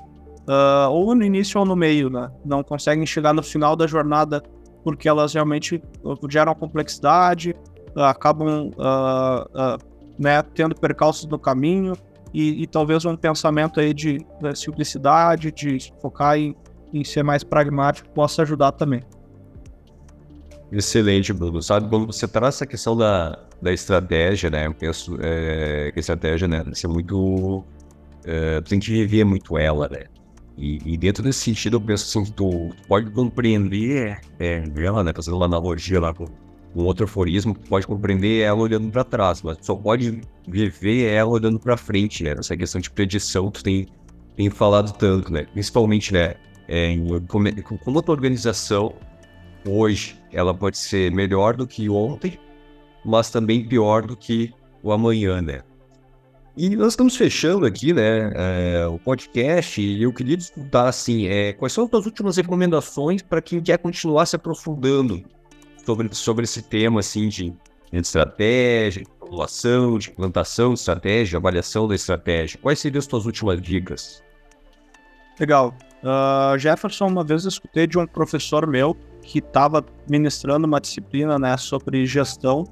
ou 0.91 1.15
no 1.15 1.23
início 1.23 1.59
ou 1.59 1.65
no 1.65 1.75
meio, 1.75 2.11
né? 2.11 2.29
Não 2.45 2.61
conseguem 2.61 3.03
chegar 3.03 3.33
no 3.33 3.41
final 3.41 3.75
da 3.75 3.87
jornada 3.87 4.43
porque 4.83 5.07
elas 5.07 5.33
realmente 5.33 5.81
geram 6.29 6.53
complexidade 6.55 7.55
acabam 7.95 8.71
uh, 8.77 9.77
uh, 9.77 9.77
né, 10.17 10.41
tendo 10.41 10.75
percalços 10.75 11.25
no 11.25 11.37
caminho 11.37 11.93
e, 12.33 12.63
e, 12.63 12.67
talvez 12.67 13.03
um 13.03 13.15
pensamento 13.15 13.79
aí 13.79 13.93
de, 13.93 14.19
de 14.41 14.55
simplicidade, 14.57 15.51
de 15.51 15.91
focar 16.01 16.37
em, 16.37 16.55
em 16.93 17.03
ser 17.03 17.23
mais 17.23 17.43
pragmático 17.43 18.09
possa 18.11 18.41
ajudar 18.43 18.71
também. 18.71 19.03
Excelente, 20.71 21.33
Bruno. 21.33 21.61
Sabe, 21.61 21.89
quando 21.89 22.05
você 22.05 22.25
traz 22.25 22.55
essa 22.55 22.65
questão 22.65 22.95
da, 22.95 23.37
da 23.61 23.73
estratégia, 23.73 24.49
né? 24.49 24.67
Eu 24.67 24.73
penso 24.73 25.17
é, 25.19 25.91
que 25.91 25.99
a 25.99 26.01
estratégia, 26.01 26.47
né, 26.47 26.63
ser 26.73 26.87
muito. 26.87 27.65
É, 28.23 28.61
tem 28.61 28.79
que 28.79 28.91
viver 28.91 29.25
muito 29.25 29.57
ela, 29.57 29.89
né? 29.89 30.05
E, 30.61 30.79
e, 30.85 30.95
dentro 30.95 31.23
desse 31.23 31.39
sentido, 31.39 31.77
eu 31.77 31.81
penso 31.81 32.19
assim, 32.19 32.31
tu, 32.33 32.69
tu 32.69 32.87
pode 32.87 33.09
compreender 33.09 34.21
é, 34.39 34.63
ela, 34.77 35.03
né? 35.03 35.11
Fazendo 35.11 35.35
uma 35.37 35.45
analogia 35.45 35.99
lá 35.99 36.13
com 36.13 36.25
um 36.75 36.83
outro 36.83 37.05
aforismo 37.05 37.55
que 37.55 37.67
pode 37.67 37.87
compreender 37.87 38.41
ela 38.41 38.59
olhando 38.59 38.91
para 38.91 39.03
trás, 39.03 39.41
mas 39.41 39.57
só 39.61 39.75
pode 39.75 40.21
viver 40.47 41.11
ela 41.11 41.31
olhando 41.31 41.59
para 41.59 41.75
frente, 41.75 42.23
né? 42.23 42.35
Essa 42.37 42.55
questão 42.55 42.79
de 42.79 42.91
predição 42.91 43.49
tu 43.49 43.63
tem, 43.63 43.87
tem 44.35 44.51
falado 44.51 44.93
tanto, 44.93 45.33
né? 45.33 45.47
Principalmente, 45.51 46.13
né? 46.13 46.35
É, 46.67 46.95
como, 47.27 47.47
como 47.79 47.97
a 47.99 48.03
tua 48.03 48.13
organização 48.13 48.93
hoje, 49.67 50.15
ela 50.31 50.53
pode 50.53 50.77
ser 50.77 51.11
melhor 51.11 51.55
do 51.55 51.65
que 51.65 51.89
ontem, 51.89 52.37
mas 53.03 53.31
também 53.31 53.67
pior 53.67 54.05
do 54.05 54.15
que 54.15 54.53
o 54.83 54.91
amanhã, 54.91 55.41
né? 55.41 55.61
E 56.55 56.75
nós 56.75 56.93
estamos 56.93 57.15
fechando 57.15 57.65
aqui, 57.65 57.93
né, 57.93 58.31
é, 58.35 58.85
o 58.85 58.99
podcast 58.99 59.81
e 59.81 60.03
eu 60.03 60.11
queria 60.11 60.35
discutir, 60.35 60.67
assim, 60.73 61.27
é, 61.27 61.53
quais 61.53 61.71
são 61.71 61.85
as 61.85 61.89
tuas 61.89 62.05
últimas 62.05 62.35
recomendações 62.35 63.21
para 63.21 63.41
quem 63.41 63.61
quer 63.61 63.77
continuar 63.77 64.25
se 64.25 64.35
aprofundando 64.35 65.23
sobre, 65.85 66.13
sobre 66.13 66.43
esse 66.43 66.61
tema 66.61 66.99
assim 66.99 67.29
de, 67.29 67.51
de 67.91 67.97
estratégia, 67.97 69.03
de 69.03 69.09
formulação, 69.17 69.97
de 69.97 70.09
implantação 70.09 70.73
de 70.73 70.79
estratégia, 70.79 71.37
avaliação 71.37 71.87
da 71.87 71.95
estratégia. 71.95 72.59
Quais 72.61 72.79
seriam 72.79 72.99
as 72.99 73.05
suas 73.05 73.25
últimas 73.25 73.61
dicas? 73.61 74.21
Legal. 75.39 75.73
Uh, 76.03 76.57
Jefferson, 76.59 77.07
uma 77.07 77.23
vez 77.23 77.45
eu 77.45 77.49
escutei 77.49 77.87
de 77.87 77.97
um 77.97 78.05
professor 78.05 78.67
meu 78.67 78.97
que 79.21 79.39
estava 79.39 79.85
ministrando 80.09 80.67
uma 80.67 80.81
disciplina 80.81 81.39
né, 81.39 81.55
sobre 81.55 82.05
gestão 82.05 82.65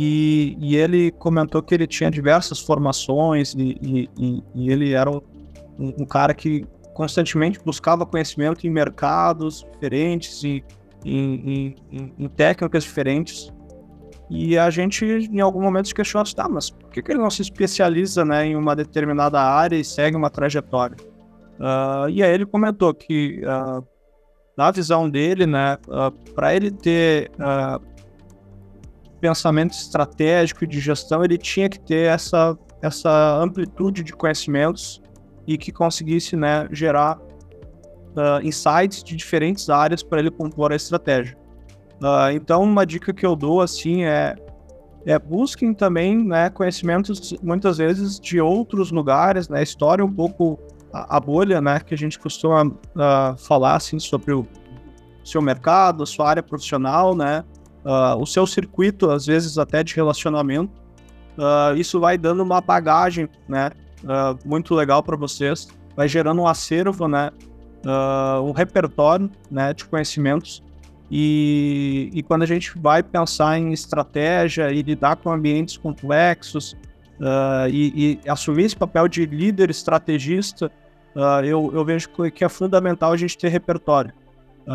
e, 0.00 0.56
e, 0.60 0.76
ele 0.76 1.10
comentou 1.10 1.60
que 1.60 1.74
ele 1.74 1.84
tinha 1.84 2.08
diversas 2.08 2.60
formações 2.60 3.52
e, 3.52 4.08
e, 4.16 4.44
e 4.54 4.70
ele 4.70 4.92
era 4.92 5.10
um, 5.10 5.20
um, 5.76 6.04
cara 6.06 6.32
que 6.32 6.64
constantemente 6.94 7.58
buscava 7.64 8.06
conhecimento 8.06 8.64
em 8.64 8.70
mercados 8.70 9.66
diferentes 9.72 10.44
e 10.44 10.62
em, 11.04 11.74
em, 11.90 12.12
em, 12.16 12.28
técnicas 12.28 12.84
diferentes. 12.84 13.52
E 14.30 14.56
a 14.56 14.70
gente, 14.70 15.04
em 15.04 15.40
algum 15.40 15.60
momento, 15.60 15.88
se 15.88 15.94
questiona, 15.94 16.24
tá, 16.32 16.48
mas 16.48 16.70
por 16.70 16.90
que, 16.90 17.02
que 17.02 17.10
ele 17.10 17.20
não 17.20 17.30
se 17.30 17.42
especializa 17.42 18.24
né, 18.24 18.46
em 18.46 18.54
uma 18.54 18.76
determinada 18.76 19.40
área 19.40 19.74
e 19.74 19.84
segue 19.84 20.16
uma 20.16 20.30
trajetória? 20.30 20.96
Uh, 21.58 22.08
e 22.08 22.22
aí 22.22 22.32
ele 22.32 22.46
comentou 22.46 22.94
que, 22.94 23.42
uh, 23.42 23.84
na 24.56 24.70
visão 24.70 25.10
dele, 25.10 25.44
né, 25.44 25.76
uh, 25.88 25.92
ah, 25.92 26.12
para 26.36 26.54
ele 26.54 26.70
ter 26.70 27.32
pensamento 29.20 29.72
estratégico 29.72 30.64
e 30.64 30.66
de 30.66 30.80
gestão, 30.80 31.24
ele 31.24 31.38
tinha 31.38 31.68
que 31.68 31.78
ter 31.78 32.08
essa, 32.08 32.56
essa 32.82 33.38
amplitude 33.40 34.02
de 34.02 34.12
conhecimentos 34.12 35.02
e 35.46 35.56
que 35.56 35.72
conseguisse 35.72 36.36
né, 36.36 36.68
gerar 36.70 37.18
uh, 37.18 38.40
insights 38.42 39.02
de 39.02 39.16
diferentes 39.16 39.68
áreas 39.70 40.02
para 40.02 40.18
ele 40.20 40.30
compor 40.30 40.72
a 40.72 40.76
estratégia. 40.76 41.36
Uh, 42.00 42.30
então, 42.32 42.62
uma 42.62 42.86
dica 42.86 43.12
que 43.12 43.26
eu 43.26 43.34
dou 43.34 43.60
assim 43.60 44.04
é, 44.04 44.36
é 45.04 45.18
busquem 45.18 45.74
também 45.74 46.22
né, 46.24 46.50
conhecimentos 46.50 47.34
muitas 47.42 47.78
vezes 47.78 48.20
de 48.20 48.40
outros 48.40 48.90
lugares, 48.90 49.48
né, 49.48 49.62
história 49.62 50.04
um 50.04 50.12
pouco 50.12 50.58
a, 50.92 51.16
a 51.16 51.20
bolha, 51.20 51.60
né, 51.60 51.80
que 51.80 51.94
a 51.94 51.98
gente 51.98 52.18
costuma 52.18 52.66
uh, 52.66 53.36
falar 53.38 53.76
assim 53.76 53.98
sobre 53.98 54.32
o 54.32 54.46
seu 55.24 55.42
mercado, 55.42 56.02
a 56.02 56.06
sua 56.06 56.28
área 56.28 56.42
profissional, 56.42 57.14
né, 57.16 57.44
o 58.18 58.26
seu 58.26 58.46
circuito 58.46 59.10
às 59.10 59.26
vezes 59.26 59.56
até 59.58 59.82
de 59.82 59.94
relacionamento. 59.94 60.72
isso 61.76 61.98
vai 62.00 62.18
dando 62.18 62.42
uma 62.42 62.60
bagagem, 62.60 63.28
né, 63.48 63.70
muito 64.44 64.74
legal 64.74 65.02
para 65.02 65.16
vocês, 65.16 65.68
vai 65.96 66.08
gerando 66.08 66.42
um 66.42 66.46
acervo, 66.46 67.08
né, 67.08 67.30
uh, 67.84 68.42
um 68.42 68.52
repertório 68.52 69.30
né, 69.50 69.72
de 69.72 69.84
conhecimentos. 69.84 70.62
E, 71.10 72.10
e, 72.12 72.22
quando 72.22 72.42
a 72.42 72.46
gente 72.46 72.78
vai 72.78 73.02
pensar 73.02 73.58
em 73.58 73.72
estratégia 73.72 74.70
e 74.70 74.82
lidar 74.82 75.16
com 75.16 75.32
ambientes 75.32 75.78
complexos 75.78 76.72
uh, 77.18 77.66
e, 77.70 78.20
e, 78.24 78.28
assumir 78.28 78.64
esse 78.64 78.76
papel 78.76 79.08
de 79.08 79.24
líder 79.24 79.70
estrategista, 79.70 80.70
uh, 81.16 81.42
eu, 81.42 81.70
eu, 81.72 81.82
vejo 81.82 82.10
que 82.34 82.44
é 82.44 82.48
fundamental 82.48 83.10
a 83.12 83.16
gente 83.16 83.38
ter 83.38 83.48
repertório. 83.48 84.12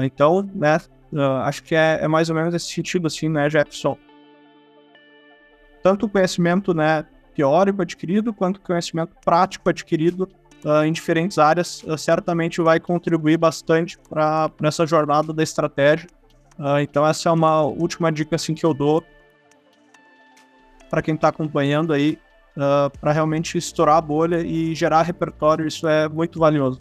então, 0.03 0.49
né, 0.55 0.79
acho 1.43 1.63
que 1.63 1.75
é, 1.75 1.99
é, 2.01 2.07
mais 2.07 2.29
ou 2.29 2.35
menos 2.35 2.53
esse 2.53 2.67
sentido, 2.67 3.07
assim, 3.07 3.29
né, 3.29 3.49
Jefferson? 3.49 3.97
Tanto 5.81 6.05
o 6.05 6.09
conhecimento 6.09 6.73
né, 6.73 7.05
teórico 7.35 7.81
adquirido, 7.81 8.33
quanto 8.33 8.57
o 8.57 8.61
conhecimento 8.61 9.13
prático 9.23 9.69
adquirido 9.69 10.29
uh, 10.63 10.83
em 10.83 10.91
diferentes 10.91 11.37
áreas, 11.37 11.83
uh, 11.83 11.97
certamente 11.97 12.61
vai 12.61 12.79
contribuir 12.79 13.37
bastante 13.37 13.97
para 14.09 14.51
essa 14.63 14.85
jornada 14.85 15.33
da 15.33 15.43
estratégia. 15.43 16.07
Uh, 16.57 16.79
então 16.79 17.05
essa 17.05 17.29
é 17.29 17.31
uma 17.31 17.63
última 17.63 18.11
dica 18.11 18.35
assim 18.35 18.53
que 18.53 18.65
eu 18.65 18.73
dou 18.73 19.03
para 20.89 21.01
quem 21.01 21.15
está 21.15 21.29
acompanhando 21.29 21.91
aí, 21.91 22.19
para 23.01 23.11
realmente 23.11 23.57
estourar 23.57 23.97
a 23.97 24.01
bolha 24.01 24.41
e 24.41 24.75
gerar 24.75 25.01
repertório. 25.01 25.65
Isso 25.65 25.87
é 25.87 26.07
muito 26.07 26.39
valioso. 26.39 26.77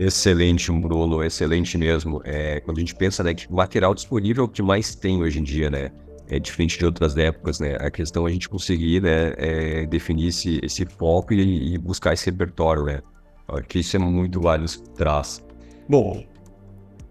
Excelente, 0.00 0.72
Bruno, 0.72 1.22
excelente 1.22 1.76
mesmo. 1.76 2.22
É, 2.24 2.60
quando 2.60 2.78
a 2.78 2.80
gente 2.80 2.94
pensa 2.94 3.22
né, 3.22 3.34
que 3.34 3.52
material 3.52 3.94
disponível 3.94 4.44
é 4.44 4.46
o 4.46 4.48
que 4.48 4.62
mais 4.62 4.94
tem 4.94 5.22
hoje 5.22 5.38
em 5.38 5.42
dia, 5.42 5.68
né? 5.68 5.90
é 6.30 6.38
diferente 6.38 6.78
de 6.78 6.84
outras 6.86 7.16
épocas, 7.16 7.58
né? 7.58 7.76
A 7.80 7.90
questão 7.90 8.26
é 8.26 8.30
a 8.30 8.32
gente 8.32 8.48
conseguir, 8.48 9.02
né, 9.02 9.34
é, 9.36 9.86
definir 9.86 10.28
esse, 10.28 10.60
esse 10.62 10.86
foco 10.86 11.34
e, 11.34 11.74
e, 11.74 11.78
buscar 11.78 12.14
esse 12.14 12.26
repertório, 12.26 12.84
né? 12.84 13.02
Acho 13.48 13.64
que 13.64 13.80
isso 13.80 13.96
é 13.96 13.98
muito 13.98 14.40
válido 14.40 14.70
traz. 14.94 15.44
Bom, 15.88 16.24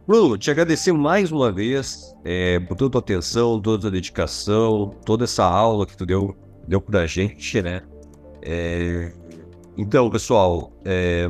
Bruno, 0.07 0.37
te 0.37 0.49
agradecer 0.49 0.93
mais 0.93 1.33
uma 1.33 1.51
vez 1.51 2.15
é, 2.23 2.61
por 2.61 2.77
toda 2.77 2.87
a 2.87 2.91
tua 2.91 3.01
atenção, 3.01 3.61
toda 3.61 3.77
a 3.77 3.81
tua 3.81 3.91
dedicação, 3.91 4.95
toda 5.05 5.25
essa 5.25 5.43
aula 5.43 5.85
que 5.85 5.97
tu 5.97 6.05
deu, 6.05 6.33
deu 6.65 6.79
pra 6.79 7.05
gente, 7.05 7.61
né? 7.61 7.81
É, 8.41 9.11
então, 9.77 10.09
pessoal, 10.09 10.71
é, 10.85 11.29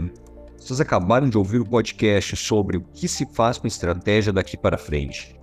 vocês 0.59 0.81
acabaram 0.81 1.29
de 1.29 1.37
ouvir 1.37 1.59
o 1.59 1.65
podcast 1.65 2.35
sobre 2.35 2.77
o 2.77 2.81
que 2.81 3.07
se 3.07 3.25
faz 3.33 3.57
com 3.57 3.67
estratégia 3.67 4.33
daqui 4.33 4.57
para 4.57 4.77
frente 4.77 5.39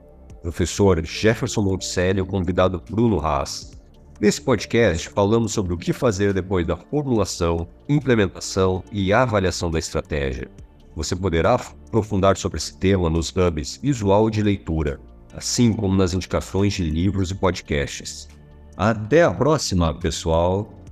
professor 0.46 1.04
Jefferson 1.04 1.62
Monticelli 1.62 2.20
e 2.20 2.22
o 2.22 2.26
convidado 2.26 2.80
Bruno 2.88 3.18
Haas. 3.18 3.72
Nesse 4.20 4.40
podcast, 4.40 5.08
falamos 5.08 5.52
sobre 5.52 5.74
o 5.74 5.76
que 5.76 5.92
fazer 5.92 6.32
depois 6.32 6.64
da 6.64 6.76
formulação, 6.76 7.66
implementação 7.88 8.84
e 8.92 9.12
avaliação 9.12 9.72
da 9.72 9.80
estratégia. 9.80 10.48
Você 10.94 11.16
poderá 11.16 11.54
aprofundar 11.54 12.36
sobre 12.36 12.58
esse 12.58 12.78
tema 12.78 13.10
nos 13.10 13.34
hubs 13.36 13.80
visual 13.82 14.30
de 14.30 14.40
leitura, 14.40 15.00
assim 15.34 15.72
como 15.72 15.96
nas 15.96 16.14
indicações 16.14 16.74
de 16.74 16.84
livros 16.84 17.32
e 17.32 17.34
podcasts. 17.34 18.28
Até 18.76 19.24
a 19.24 19.34
próxima, 19.34 19.92
pessoal! 19.98 20.85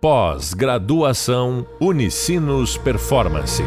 Pós-graduação 0.00 1.66
Unicinos 1.80 2.76
Performance. 2.78 3.64